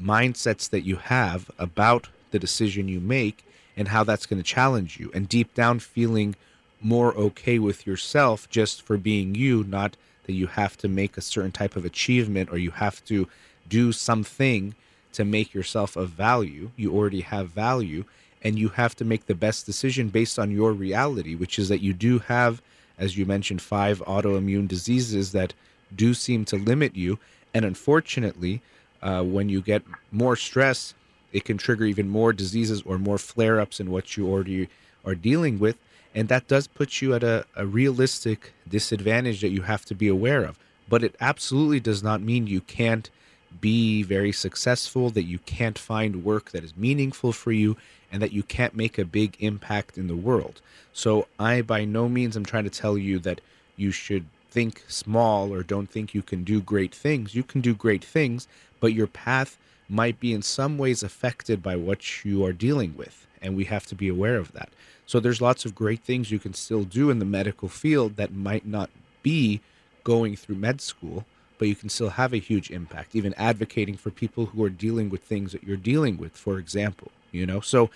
[0.00, 3.44] mindsets that you have about the decision you make
[3.76, 5.10] and how that's going to challenge you.
[5.14, 6.36] And deep down feeling
[6.80, 11.22] more okay with yourself just for being you not that you have to make a
[11.22, 13.28] certain type of achievement or you have to
[13.68, 14.74] do something
[15.12, 16.70] to make yourself of value.
[16.76, 18.04] You already have value
[18.44, 21.80] and you have to make the best decision based on your reality which is that
[21.80, 22.62] you do have
[22.98, 25.52] as you mentioned five autoimmune diseases that
[25.94, 27.18] do seem to limit you
[27.52, 28.60] and unfortunately
[29.04, 30.94] uh, when you get more stress,
[31.32, 34.68] it can trigger even more diseases or more flare ups in what you already
[35.04, 35.76] are dealing with.
[36.14, 40.08] And that does put you at a, a realistic disadvantage that you have to be
[40.08, 40.58] aware of.
[40.88, 43.10] But it absolutely does not mean you can't
[43.60, 47.76] be very successful, that you can't find work that is meaningful for you,
[48.10, 50.60] and that you can't make a big impact in the world.
[50.92, 53.40] So, I by no means am trying to tell you that
[53.76, 57.34] you should think small or don't think you can do great things.
[57.34, 58.46] You can do great things,
[58.78, 63.26] but your path might be in some ways affected by what you are dealing with.
[63.42, 64.70] And we have to be aware of that.
[65.06, 68.32] So there's lots of great things you can still do in the medical field that
[68.32, 68.90] might not
[69.22, 69.60] be
[70.04, 71.24] going through med school,
[71.58, 75.10] but you can still have a huge impact, even advocating for people who are dealing
[75.10, 77.12] with things that you're dealing with, for example.
[77.32, 77.90] You know, so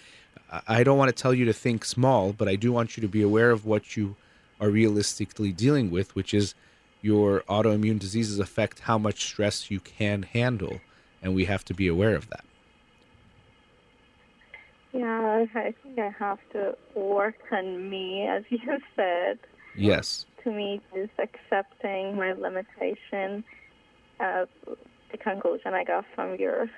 [0.51, 3.01] I- I don't want to tell you to think small, but I do want you
[3.03, 4.17] to be aware of what you
[4.61, 6.55] are realistically dealing with, which is
[7.03, 10.81] your autoimmune diseases affect how much stress you can handle,
[11.23, 12.45] and we have to be aware of that.
[14.93, 18.59] Yeah, I think I have to work on me, as you
[18.97, 19.39] said.
[19.77, 20.27] Yes.
[20.49, 23.45] To me, just accepting my limitation.
[24.19, 24.47] Uh,
[25.13, 26.71] the conclusion I got from your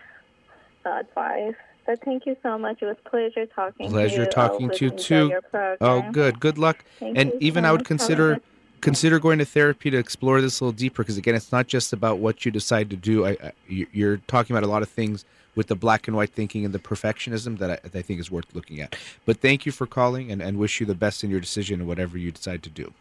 [0.84, 1.54] advice.
[1.86, 2.78] But thank you so much.
[2.82, 4.28] It was a pleasure talking to Pleasure you.
[4.28, 5.40] talking to you too.
[5.80, 6.40] Oh, good.
[6.40, 6.84] Good luck.
[6.98, 7.88] Thank and even so I would much.
[7.90, 8.40] Have a consider
[8.80, 11.92] consider going to therapy to explore this a little deeper because again, it's not just
[11.92, 13.24] about what you decide to do.
[13.24, 16.30] I, I you- you're talking about a lot of things with the black and white
[16.34, 18.96] thinking and the perfectionism that I, that I think is worth looking at.
[19.26, 21.88] But thank you for calling and, and wish you the best in your decision and
[21.88, 22.92] whatever you decide to do.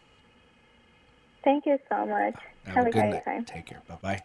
[1.44, 2.34] Thank you so much.
[2.64, 3.24] Have, Have a good great night.
[3.24, 3.44] time.
[3.44, 3.82] Take care.
[3.88, 4.22] Bye bye.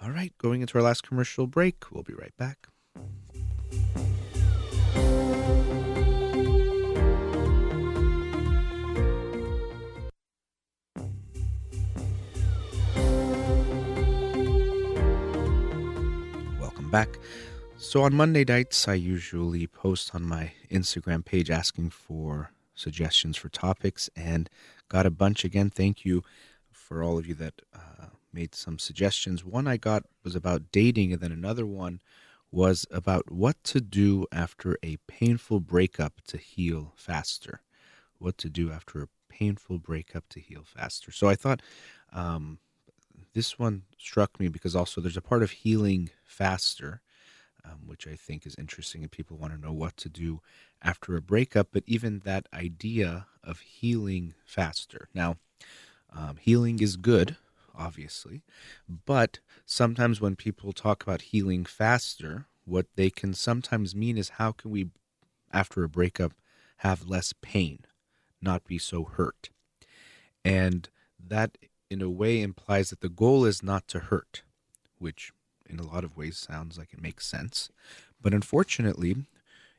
[0.00, 1.90] All right, going into our last commercial break.
[1.90, 2.68] We'll be right back.
[16.60, 17.18] Welcome back.
[17.76, 23.48] So on Monday nights, I usually post on my Instagram page asking for suggestions for
[23.48, 24.48] topics and
[24.88, 25.70] got a bunch again.
[25.70, 26.22] Thank you
[26.70, 29.44] for all of you that uh, made some suggestions.
[29.44, 32.00] One I got was about dating, and then another one
[32.50, 37.60] was about what to do after a painful breakup to heal faster.
[38.18, 41.12] What to do after a painful breakup to heal faster.
[41.12, 41.60] So I thought
[42.12, 42.58] um,
[43.34, 47.00] this one struck me because also there's a part of healing faster,
[47.64, 50.40] um, which I think is interesting, and people want to know what to do
[50.82, 51.68] after a breakup.
[51.72, 55.08] But even that idea of healing faster.
[55.14, 55.36] Now,
[56.14, 57.36] um, healing is good,
[57.76, 58.42] obviously,
[59.06, 64.52] but sometimes when people talk about healing faster, what they can sometimes mean is how
[64.52, 64.90] can we,
[65.52, 66.32] after a breakup,
[66.78, 67.80] have less pain,
[68.40, 69.50] not be so hurt.
[70.44, 70.88] And
[71.18, 71.58] that,
[71.90, 74.42] in a way, implies that the goal is not to hurt,
[74.98, 75.32] which
[75.68, 77.70] in a lot of ways sounds like it makes sense.
[78.20, 79.16] But unfortunately,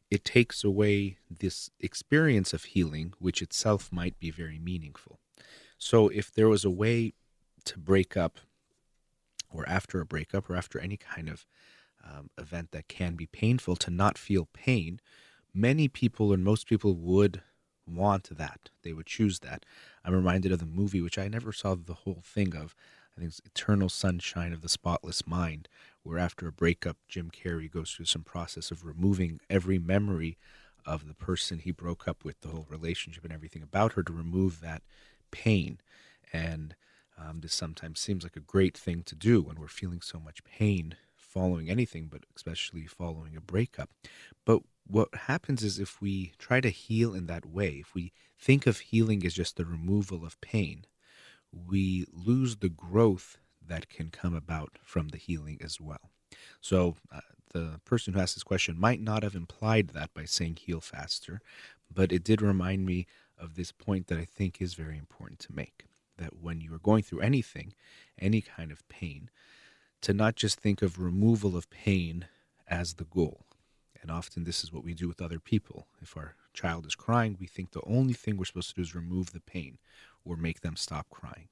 [0.09, 5.19] it takes away this experience of healing, which itself might be very meaningful.
[5.77, 7.13] So, if there was a way
[7.65, 8.39] to break up,
[9.51, 11.45] or after a breakup, or after any kind of
[12.03, 14.99] um, event that can be painful, to not feel pain,
[15.53, 17.41] many people and most people would
[17.87, 18.69] want that.
[18.83, 19.65] They would choose that.
[20.03, 22.75] I'm reminded of the movie, which I never saw the whole thing of.
[23.19, 25.67] I think it's Eternal Sunshine of the Spotless Mind,
[26.03, 30.37] where after a breakup, Jim Carrey goes through some process of removing every memory
[30.85, 34.13] of the person he broke up with, the whole relationship and everything about her to
[34.13, 34.83] remove that
[35.31, 35.81] pain.
[36.31, 36.77] And
[37.17, 40.41] um, this sometimes seems like a great thing to do when we're feeling so much
[40.45, 43.89] pain following anything, but especially following a breakup.
[44.45, 48.65] But what happens is if we try to heal in that way, if we think
[48.65, 50.85] of healing as just the removal of pain,
[51.51, 56.11] we lose the growth that can come about from the healing as well.
[56.61, 57.21] So, uh,
[57.51, 61.41] the person who asked this question might not have implied that by saying heal faster,
[61.91, 63.07] but it did remind me
[63.39, 65.85] of this point that I think is very important to make
[66.17, 67.73] that when you are going through anything,
[68.19, 69.29] any kind of pain,
[70.01, 72.27] to not just think of removal of pain
[72.67, 73.45] as the goal.
[74.01, 75.87] And often this is what we do with other people.
[76.01, 78.95] If our child is crying, we think the only thing we're supposed to do is
[78.95, 79.77] remove the pain
[80.25, 81.49] or make them stop crying.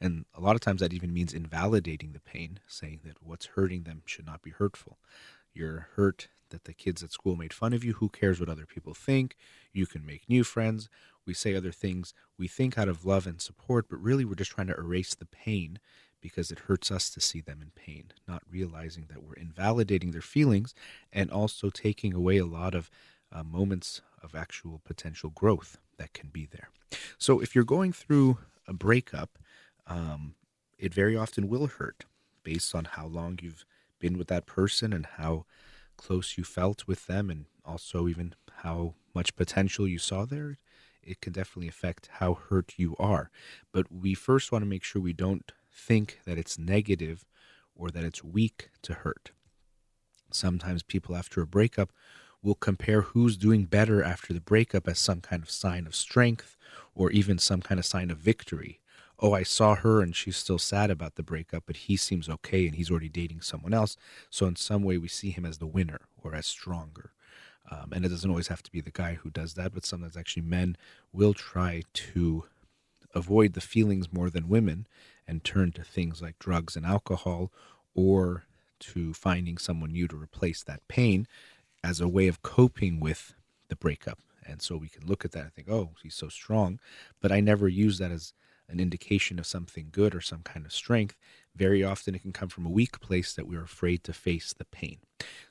[0.00, 3.84] And a lot of times that even means invalidating the pain, saying that what's hurting
[3.84, 4.98] them should not be hurtful.
[5.54, 7.94] You're hurt that the kids at school made fun of you.
[7.94, 9.36] Who cares what other people think?
[9.72, 10.88] You can make new friends.
[11.26, 14.50] We say other things we think out of love and support, but really we're just
[14.50, 15.78] trying to erase the pain
[16.20, 20.20] because it hurts us to see them in pain, not realizing that we're invalidating their
[20.20, 20.74] feelings
[21.12, 22.90] and also taking away a lot of
[23.32, 26.68] uh, moments of actual potential growth that can be there.
[27.18, 29.38] So if you're going through a breakup,
[29.86, 30.34] um,
[30.78, 32.04] it very often will hurt
[32.42, 33.64] based on how long you've
[33.98, 35.44] been with that person and how
[35.96, 40.58] close you felt with them and also even how much potential you saw there.
[41.02, 43.30] It can definitely affect how hurt you are.
[43.72, 47.24] But we first want to make sure we don't think that it's negative
[47.74, 49.32] or that it's weak to hurt.
[50.32, 51.92] Sometimes people after a breakup
[52.42, 56.56] will compare who's doing better after the breakup as some kind of sign of strength
[56.94, 58.80] or even some kind of sign of victory
[59.20, 62.66] oh, I saw her and she's still sad about the breakup, but he seems okay
[62.66, 63.96] and he's already dating someone else.
[64.30, 67.12] So in some way, we see him as the winner or as stronger.
[67.70, 70.16] Um, and it doesn't always have to be the guy who does that, but sometimes
[70.16, 70.76] actually men
[71.12, 72.44] will try to
[73.14, 74.86] avoid the feelings more than women
[75.28, 77.52] and turn to things like drugs and alcohol
[77.94, 78.44] or
[78.78, 81.26] to finding someone new to replace that pain
[81.82, 83.34] as a way of coping with
[83.68, 84.18] the breakup.
[84.46, 86.80] And so we can look at that and think, oh, he's so strong.
[87.20, 88.32] But I never use that as
[88.68, 91.16] an indication of something good or some kind of strength.
[91.54, 94.64] Very often it can come from a weak place that we're afraid to face the
[94.64, 94.98] pain.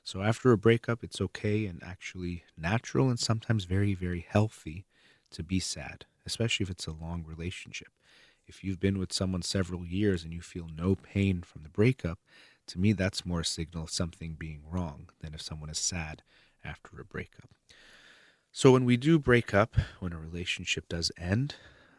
[0.02, 4.86] So after a breakup, it's okay and actually natural and sometimes very, very healthy
[5.32, 7.88] to be sad, especially if it's a long relationship.
[8.46, 12.18] If you've been with someone several years and you feel no pain from the breakup,
[12.70, 16.22] to me that's more a signal of something being wrong than if someone is sad
[16.64, 17.50] after a breakup.
[18.52, 21.56] So when we do break up, when a relationship does end,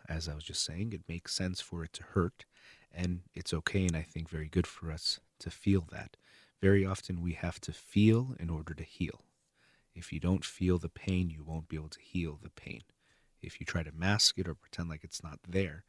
[0.07, 2.45] as I was just saying, it makes sense for it to hurt,
[2.93, 6.15] and it's okay and I think very good for us to feel that.
[6.61, 9.21] Very often we have to feel in order to heal.
[9.93, 12.81] If you don't feel the pain, you won't be able to heal the pain.
[13.41, 15.83] If you try to mask it or pretend like it's not there,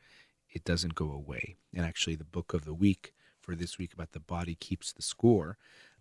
[0.51, 1.57] it doesn't go away.
[1.75, 3.13] And actually, the book of the week
[3.43, 5.59] for this week about the body keeps the score,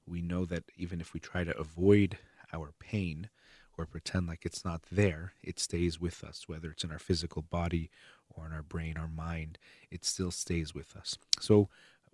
[0.08, 2.18] we know that even if we try to avoid
[2.54, 3.30] our pain,
[3.78, 7.42] or pretend like it's not there, it stays with us, whether it's in our physical
[7.42, 7.90] body
[8.30, 9.58] or in our brain, our mind,
[9.90, 11.18] it still stays with us.
[11.40, 11.68] So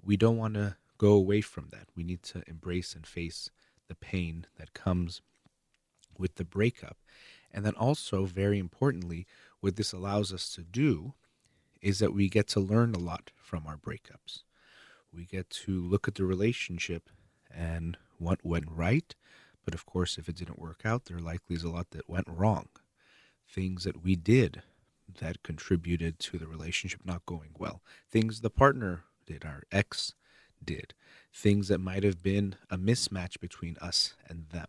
[0.04, 1.88] we don't want to go away from that.
[1.96, 3.50] We need to embrace and face
[3.88, 5.22] the pain that comes
[6.18, 6.98] with the breakup.
[7.52, 9.26] And then also, very importantly,
[9.60, 11.14] what this allows us to do
[11.82, 14.44] is that we get to learn a lot from our breakups.
[15.14, 17.10] We get to look at the relationship
[17.54, 19.16] and what went right
[19.68, 22.30] but of course, if it didn't work out, there likely is a lot that went
[22.30, 22.70] wrong.
[23.50, 24.62] Things that we did
[25.20, 27.82] that contributed to the relationship not going well.
[28.10, 30.14] Things the partner did, our ex
[30.64, 30.94] did.
[31.34, 34.68] Things that might have been a mismatch between us and them.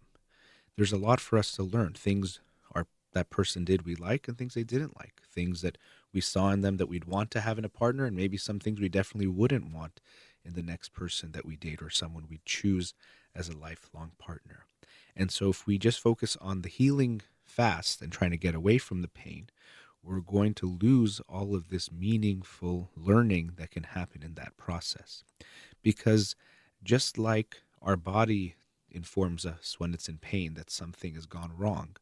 [0.74, 1.92] There's a lot for us to learn.
[1.92, 2.40] Things
[2.74, 5.22] our that person did we like and things they didn't like.
[5.32, 5.78] Things that
[6.12, 8.58] we saw in them that we'd want to have in a partner and maybe some
[8.58, 10.00] things we definitely wouldn't want
[10.48, 12.94] in the next person that we date or someone we choose
[13.34, 14.64] as a lifelong partner.
[15.14, 18.78] And so, if we just focus on the healing fast and trying to get away
[18.78, 19.48] from the pain,
[20.02, 25.24] we're going to lose all of this meaningful learning that can happen in that process.
[25.82, 26.34] Because
[26.82, 28.54] just like our body
[28.90, 31.96] informs us when it's in pain that something has gone wrong,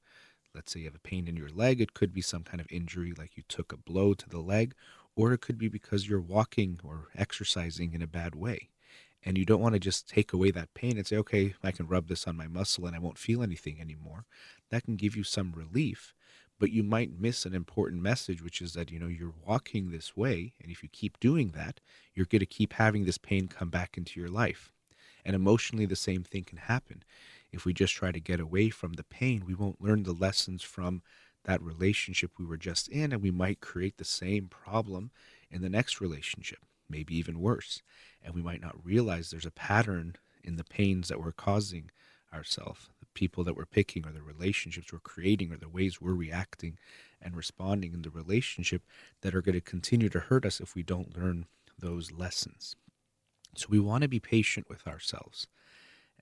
[0.55, 2.67] let's say you have a pain in your leg, it could be some kind of
[2.71, 4.75] injury like you took a blow to the leg,
[5.17, 8.69] or it could be because you're walking or exercising in a bad way
[9.27, 11.89] and you don't want to just take away that pain and say, okay, I can
[11.89, 14.25] rub this on my muscle and I won't feel anything anymore.
[14.71, 16.15] That can give you some relief,
[16.61, 20.17] but you might miss an important message, which is that, you know, you're walking this
[20.17, 20.53] way.
[20.63, 21.81] And if you keep doing that,
[22.15, 24.73] you're going to keep having this pain come back into your life.
[25.25, 27.03] And emotionally, the same thing can happen.
[27.51, 30.63] If we just try to get away from the pain, we won't learn the lessons
[30.63, 31.03] from
[31.47, 35.11] that relationship we were just in, and we might create the same problem
[35.51, 36.59] in the next relationship,
[36.91, 37.83] maybe even worse.
[38.23, 41.91] And we might not realize there's a pattern in the pains that we're causing
[42.35, 46.15] ourselves, the people that we're picking, or the relationships we're creating, or the ways we're
[46.15, 46.79] reacting
[47.23, 48.83] and responding in the relationship
[49.23, 51.47] that are going to continue to hurt us if we don't learn
[51.79, 52.75] those lessons.
[53.55, 55.47] So we want to be patient with ourselves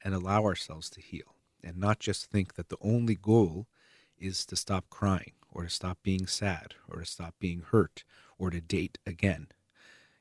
[0.02, 3.66] and allow ourselves to heal and not just think that the only goal
[4.18, 8.04] is to stop crying or to stop being sad or to stop being hurt
[8.38, 9.48] or to date again.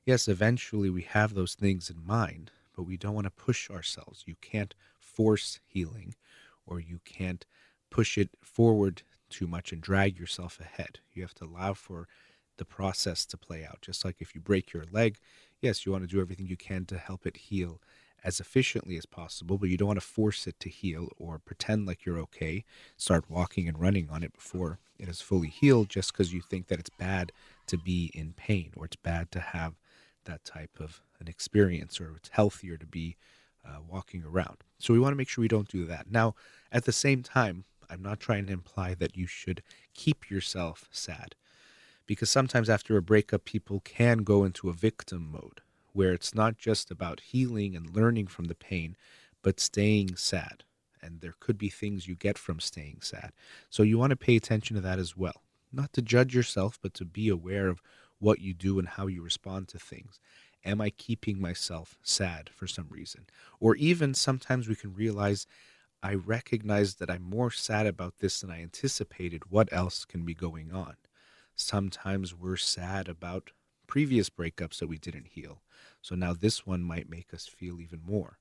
[0.05, 4.23] Yes, eventually we have those things in mind, but we don't want to push ourselves.
[4.25, 6.15] You can't force healing
[6.65, 7.45] or you can't
[7.89, 10.99] push it forward too much and drag yourself ahead.
[11.13, 12.07] You have to allow for
[12.57, 13.81] the process to play out.
[13.81, 15.17] Just like if you break your leg,
[15.61, 17.81] yes, you want to do everything you can to help it heal
[18.23, 21.85] as efficiently as possible, but you don't want to force it to heal or pretend
[21.85, 22.63] like you're okay.
[22.97, 26.67] Start walking and running on it before it is fully healed just because you think
[26.67, 27.31] that it's bad
[27.67, 29.73] to be in pain or it's bad to have
[30.25, 33.17] that type of an experience or it's healthier to be
[33.65, 34.57] uh, walking around.
[34.79, 36.11] So we want to make sure we don't do that.
[36.11, 36.35] Now,
[36.71, 39.61] at the same time, I'm not trying to imply that you should
[39.93, 41.35] keep yourself sad
[42.05, 45.61] because sometimes after a breakup, people can go into a victim mode
[45.93, 48.95] where it's not just about healing and learning from the pain,
[49.41, 50.63] but staying sad.
[51.01, 53.31] And there could be things you get from staying sad.
[53.69, 55.43] So you want to pay attention to that as well.
[55.71, 57.81] Not to judge yourself, but to be aware of
[58.19, 60.19] what you do and how you respond to things.
[60.65, 63.25] Am I keeping myself sad for some reason?
[63.59, 65.45] Or even sometimes we can realize
[66.01, 69.43] I recognize that I'm more sad about this than I anticipated.
[69.49, 70.95] What else can be going on?
[71.55, 73.51] Sometimes we're sad about
[73.93, 75.61] previous breakups that we didn't heal.
[76.01, 78.39] So now this one might make us feel even more.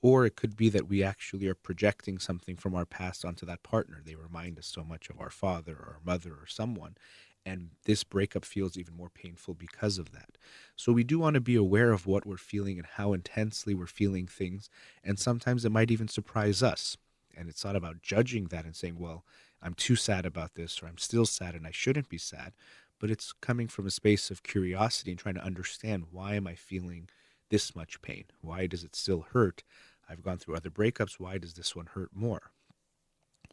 [0.00, 3.62] Or it could be that we actually are projecting something from our past onto that
[3.62, 4.00] partner.
[4.02, 6.96] They remind us so much of our father or our mother or someone.
[7.44, 10.38] And this breakup feels even more painful because of that.
[10.74, 13.86] So we do want to be aware of what we're feeling and how intensely we're
[13.86, 14.70] feeling things.
[15.04, 16.96] And sometimes it might even surprise us.
[17.36, 19.26] And it's not about judging that and saying, well,
[19.60, 22.54] I'm too sad about this or I'm still sad and I shouldn't be sad
[22.98, 26.54] but it's coming from a space of curiosity and trying to understand why am I
[26.54, 27.08] feeling
[27.50, 28.24] this much pain?
[28.40, 29.62] Why does it still hurt?
[30.08, 31.18] I've gone through other breakups.
[31.18, 32.50] Why does this one hurt more?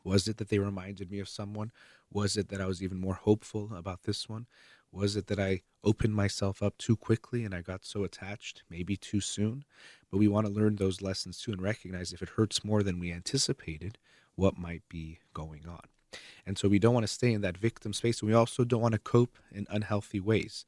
[0.03, 1.71] Was it that they reminded me of someone?
[2.11, 4.47] Was it that I was even more hopeful about this one?
[4.91, 8.97] Was it that I opened myself up too quickly and I got so attached, maybe
[8.97, 9.63] too soon?
[10.09, 12.99] But we want to learn those lessons too and recognize if it hurts more than
[12.99, 13.97] we anticipated,
[14.35, 15.87] what might be going on.
[16.45, 18.21] And so we don't want to stay in that victim space.
[18.21, 20.65] And we also don't want to cope in unhealthy ways.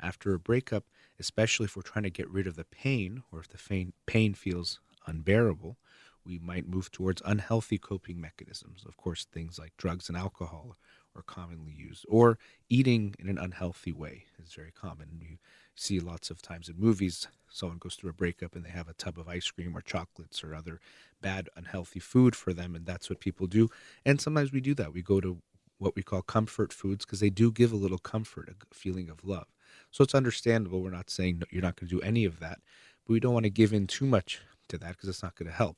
[0.00, 0.84] After a breakup,
[1.18, 4.78] especially if we're trying to get rid of the pain or if the pain feels
[5.06, 5.76] unbearable,
[6.24, 8.84] we might move towards unhealthy coping mechanisms.
[8.86, 10.76] Of course, things like drugs and alcohol
[11.18, 12.38] are commonly used, or
[12.68, 15.08] eating in an unhealthy way is very common.
[15.20, 15.38] You
[15.74, 18.94] see lots of times in movies, someone goes through a breakup and they have a
[18.94, 20.80] tub of ice cream or chocolates or other
[21.20, 23.68] bad, unhealthy food for them, and that's what people do.
[24.04, 24.92] And sometimes we do that.
[24.92, 25.38] We go to
[25.78, 29.24] what we call comfort foods because they do give a little comfort, a feeling of
[29.24, 29.46] love.
[29.90, 30.82] So it's understandable.
[30.82, 32.58] We're not saying you're not going to do any of that,
[33.06, 35.48] but we don't want to give in too much to that because it's not going
[35.48, 35.76] to help.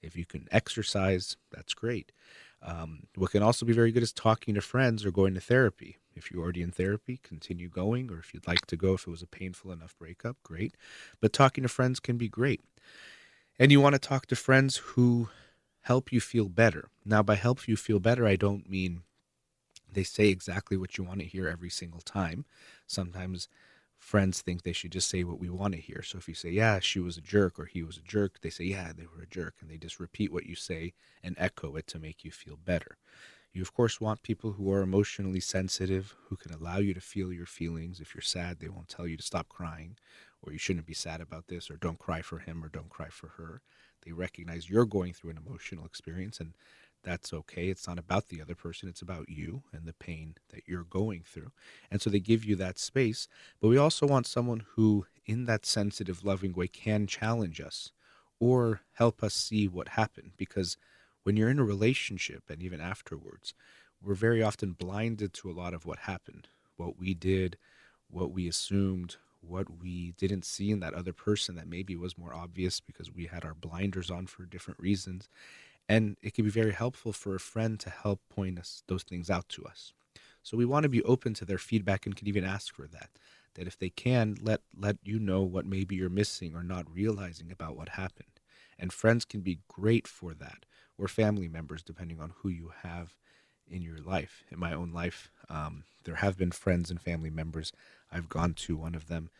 [0.00, 2.12] If you can exercise, that's great.
[2.64, 5.98] Um, what can also be very good is talking to friends or going to therapy.
[6.14, 9.10] If you're already in therapy, continue going, or if you'd like to go, if it
[9.10, 10.76] was a painful enough breakup, great.
[11.20, 12.60] But talking to friends can be great.
[13.58, 15.28] And you want to talk to friends who
[15.82, 16.88] help you feel better.
[17.04, 19.02] Now, by help you feel better, I don't mean
[19.92, 22.44] they say exactly what you want to hear every single time.
[22.86, 23.48] Sometimes
[24.02, 26.02] friends think they should just say what we want to hear.
[26.02, 28.50] So if you say, yeah, she was a jerk or he was a jerk, they
[28.50, 29.54] say, yeah, they were a jerk.
[29.60, 30.92] And they just repeat what you say
[31.22, 32.98] and echo it to make you feel better.
[33.52, 37.32] You, of course, want people who are emotionally sensitive, who can allow you to feel
[37.32, 38.00] your feelings.
[38.00, 39.96] If you're sad, they won't tell you to stop crying,
[40.42, 43.08] or you shouldn't be sad about this, or don't cry for him, or don't cry
[43.08, 43.62] for her.
[44.04, 46.54] They recognize you're going through an emotional experience, and
[47.02, 47.68] that's okay.
[47.68, 51.22] It's not about the other person, it's about you and the pain that you're going
[51.24, 51.52] through.
[51.90, 53.28] And so they give you that space.
[53.60, 57.92] But we also want someone who, in that sensitive, loving way, can challenge us
[58.38, 60.76] or help us see what happened because
[61.22, 63.54] when you're in a relationship and even afterwards,
[64.02, 67.56] we're very often blinded to a lot of what happened, what we did,
[68.10, 72.34] what we assumed, what we didn't see in that other person that maybe was more
[72.34, 75.28] obvious because we had our blinders on for different reasons.
[75.88, 79.30] And it can be very helpful for a friend to help point us those things
[79.30, 79.92] out to us.
[80.42, 83.10] So we want to be open to their feedback and can even ask for that.
[83.54, 87.52] That if they can, let let you know what maybe you're missing or not realizing
[87.52, 88.40] about what happened
[88.78, 90.66] And friends can be great for that,
[90.98, 93.14] or family members, depending on who you have
[93.68, 94.42] in your life.
[94.50, 97.72] In my own life, um, there have been friends and family members
[98.10, 98.76] I've gone to.
[98.76, 99.30] One of them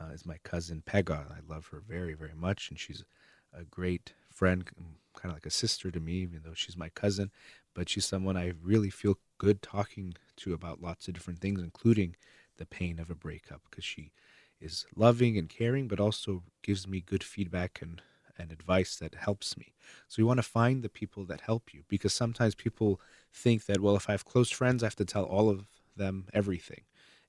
[0.00, 1.30] uh, is my cousin Pega.
[1.30, 3.04] I love her very, very much, and she's
[3.52, 6.88] a great friend, um, kind of like a sister to me, even though she's my
[6.88, 7.30] cousin.
[7.74, 12.16] But she's someone I really feel good talking to about lots of different things, including
[12.56, 14.12] the pain of a breakup, because she
[14.58, 18.00] is loving and caring, but also gives me good feedback and,
[18.38, 19.74] and advice that helps me.
[20.08, 22.98] So you want to find the people that help you, because sometimes people
[23.32, 25.66] think that, well, if I have close friends, I have to tell all of
[25.96, 26.82] them everything.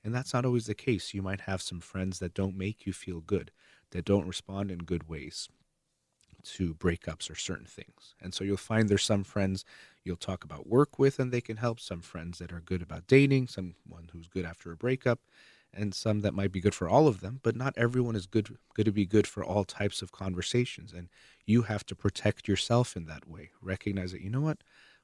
[0.03, 1.13] And that's not always the case.
[1.13, 3.51] You might have some friends that don't make you feel good,
[3.91, 5.49] that don't respond in good ways
[6.43, 8.15] to breakups or certain things.
[8.21, 9.65] And so you'll find there's some friends
[10.03, 13.07] you'll talk about work with and they can help, some friends that are good about
[13.07, 15.19] dating, someone who's good after a breakup,
[15.73, 18.57] and some that might be good for all of them, but not everyone is good
[18.73, 20.91] good to be good for all types of conversations.
[20.91, 21.09] And
[21.45, 23.51] you have to protect yourself in that way.
[23.61, 24.59] Recognize that you know what?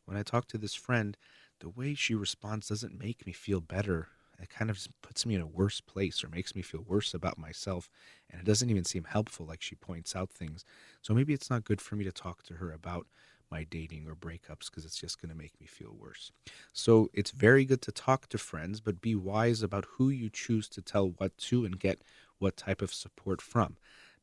[0.05, 1.17] When I talk to this friend,
[1.59, 4.09] the way she responds doesn't make me feel better
[4.39, 7.37] it kind of puts me in a worse place or makes me feel worse about
[7.37, 7.89] myself.
[8.29, 10.63] And it doesn't even seem helpful, like she points out things.
[11.01, 13.07] So maybe it's not good for me to talk to her about
[13.49, 16.31] my dating or breakups because it's just going to make me feel worse.
[16.73, 20.67] So it's very good to talk to friends, but be wise about who you choose
[20.69, 22.01] to tell what to and get
[22.39, 23.77] what type of support from.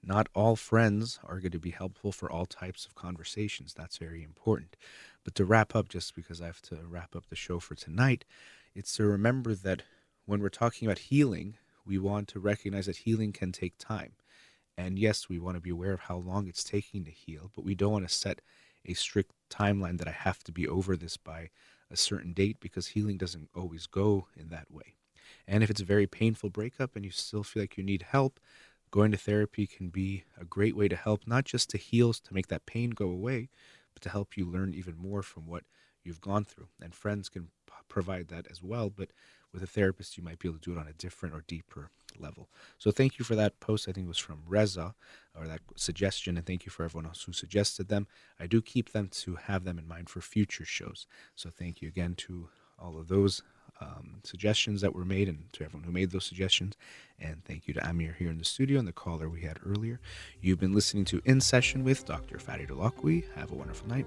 [0.07, 3.73] Not all friends are going to be helpful for all types of conversations.
[3.73, 4.77] That's very important.
[5.25, 8.27] But to wrap up, just because I have to wrap up the show for tonight,
[8.75, 9.83] it's to remember that
[10.27, 11.57] when we're talking about healing,
[11.87, 14.13] we want to recognize that healing can take time.
[14.77, 17.65] And yes, we want to be aware of how long it's taking to heal, but
[17.65, 18.41] we don't want to set
[18.87, 21.51] a strict timeline that I have to be over this by
[21.91, 24.97] a certain date because healing doesn't always go in that way.
[25.47, 28.41] And if it's a very painful breakup and you still feel like you need help,
[28.91, 32.35] going to therapy can be a great way to help, not just to heal, to
[32.35, 33.49] make that pain go away,
[33.93, 35.65] but to help you learn even more from what
[36.03, 36.69] you've gone through.
[36.83, 37.49] And friends can
[37.89, 39.11] provide that as well, but
[39.55, 41.91] with a therapist, you might be able to do it on a different or deeper
[42.19, 42.49] level.
[42.79, 43.89] So thank you for that post.
[43.89, 44.95] I think it was from Reza
[45.39, 48.07] or that suggestion, and thank you for everyone else who suggested them.
[48.39, 51.07] I do keep them to have them in mind for future shows.
[51.37, 52.49] So thank you again to
[52.79, 53.43] all of those
[53.81, 56.77] um, suggestions that were made and to everyone who made those suggestions.
[57.21, 60.01] And thank you to Amir here in the studio and the caller we had earlier.
[60.41, 62.39] You've been listening to In Session with Dr.
[62.39, 63.25] Farid Holakouee.
[63.35, 64.07] Have a wonderful night.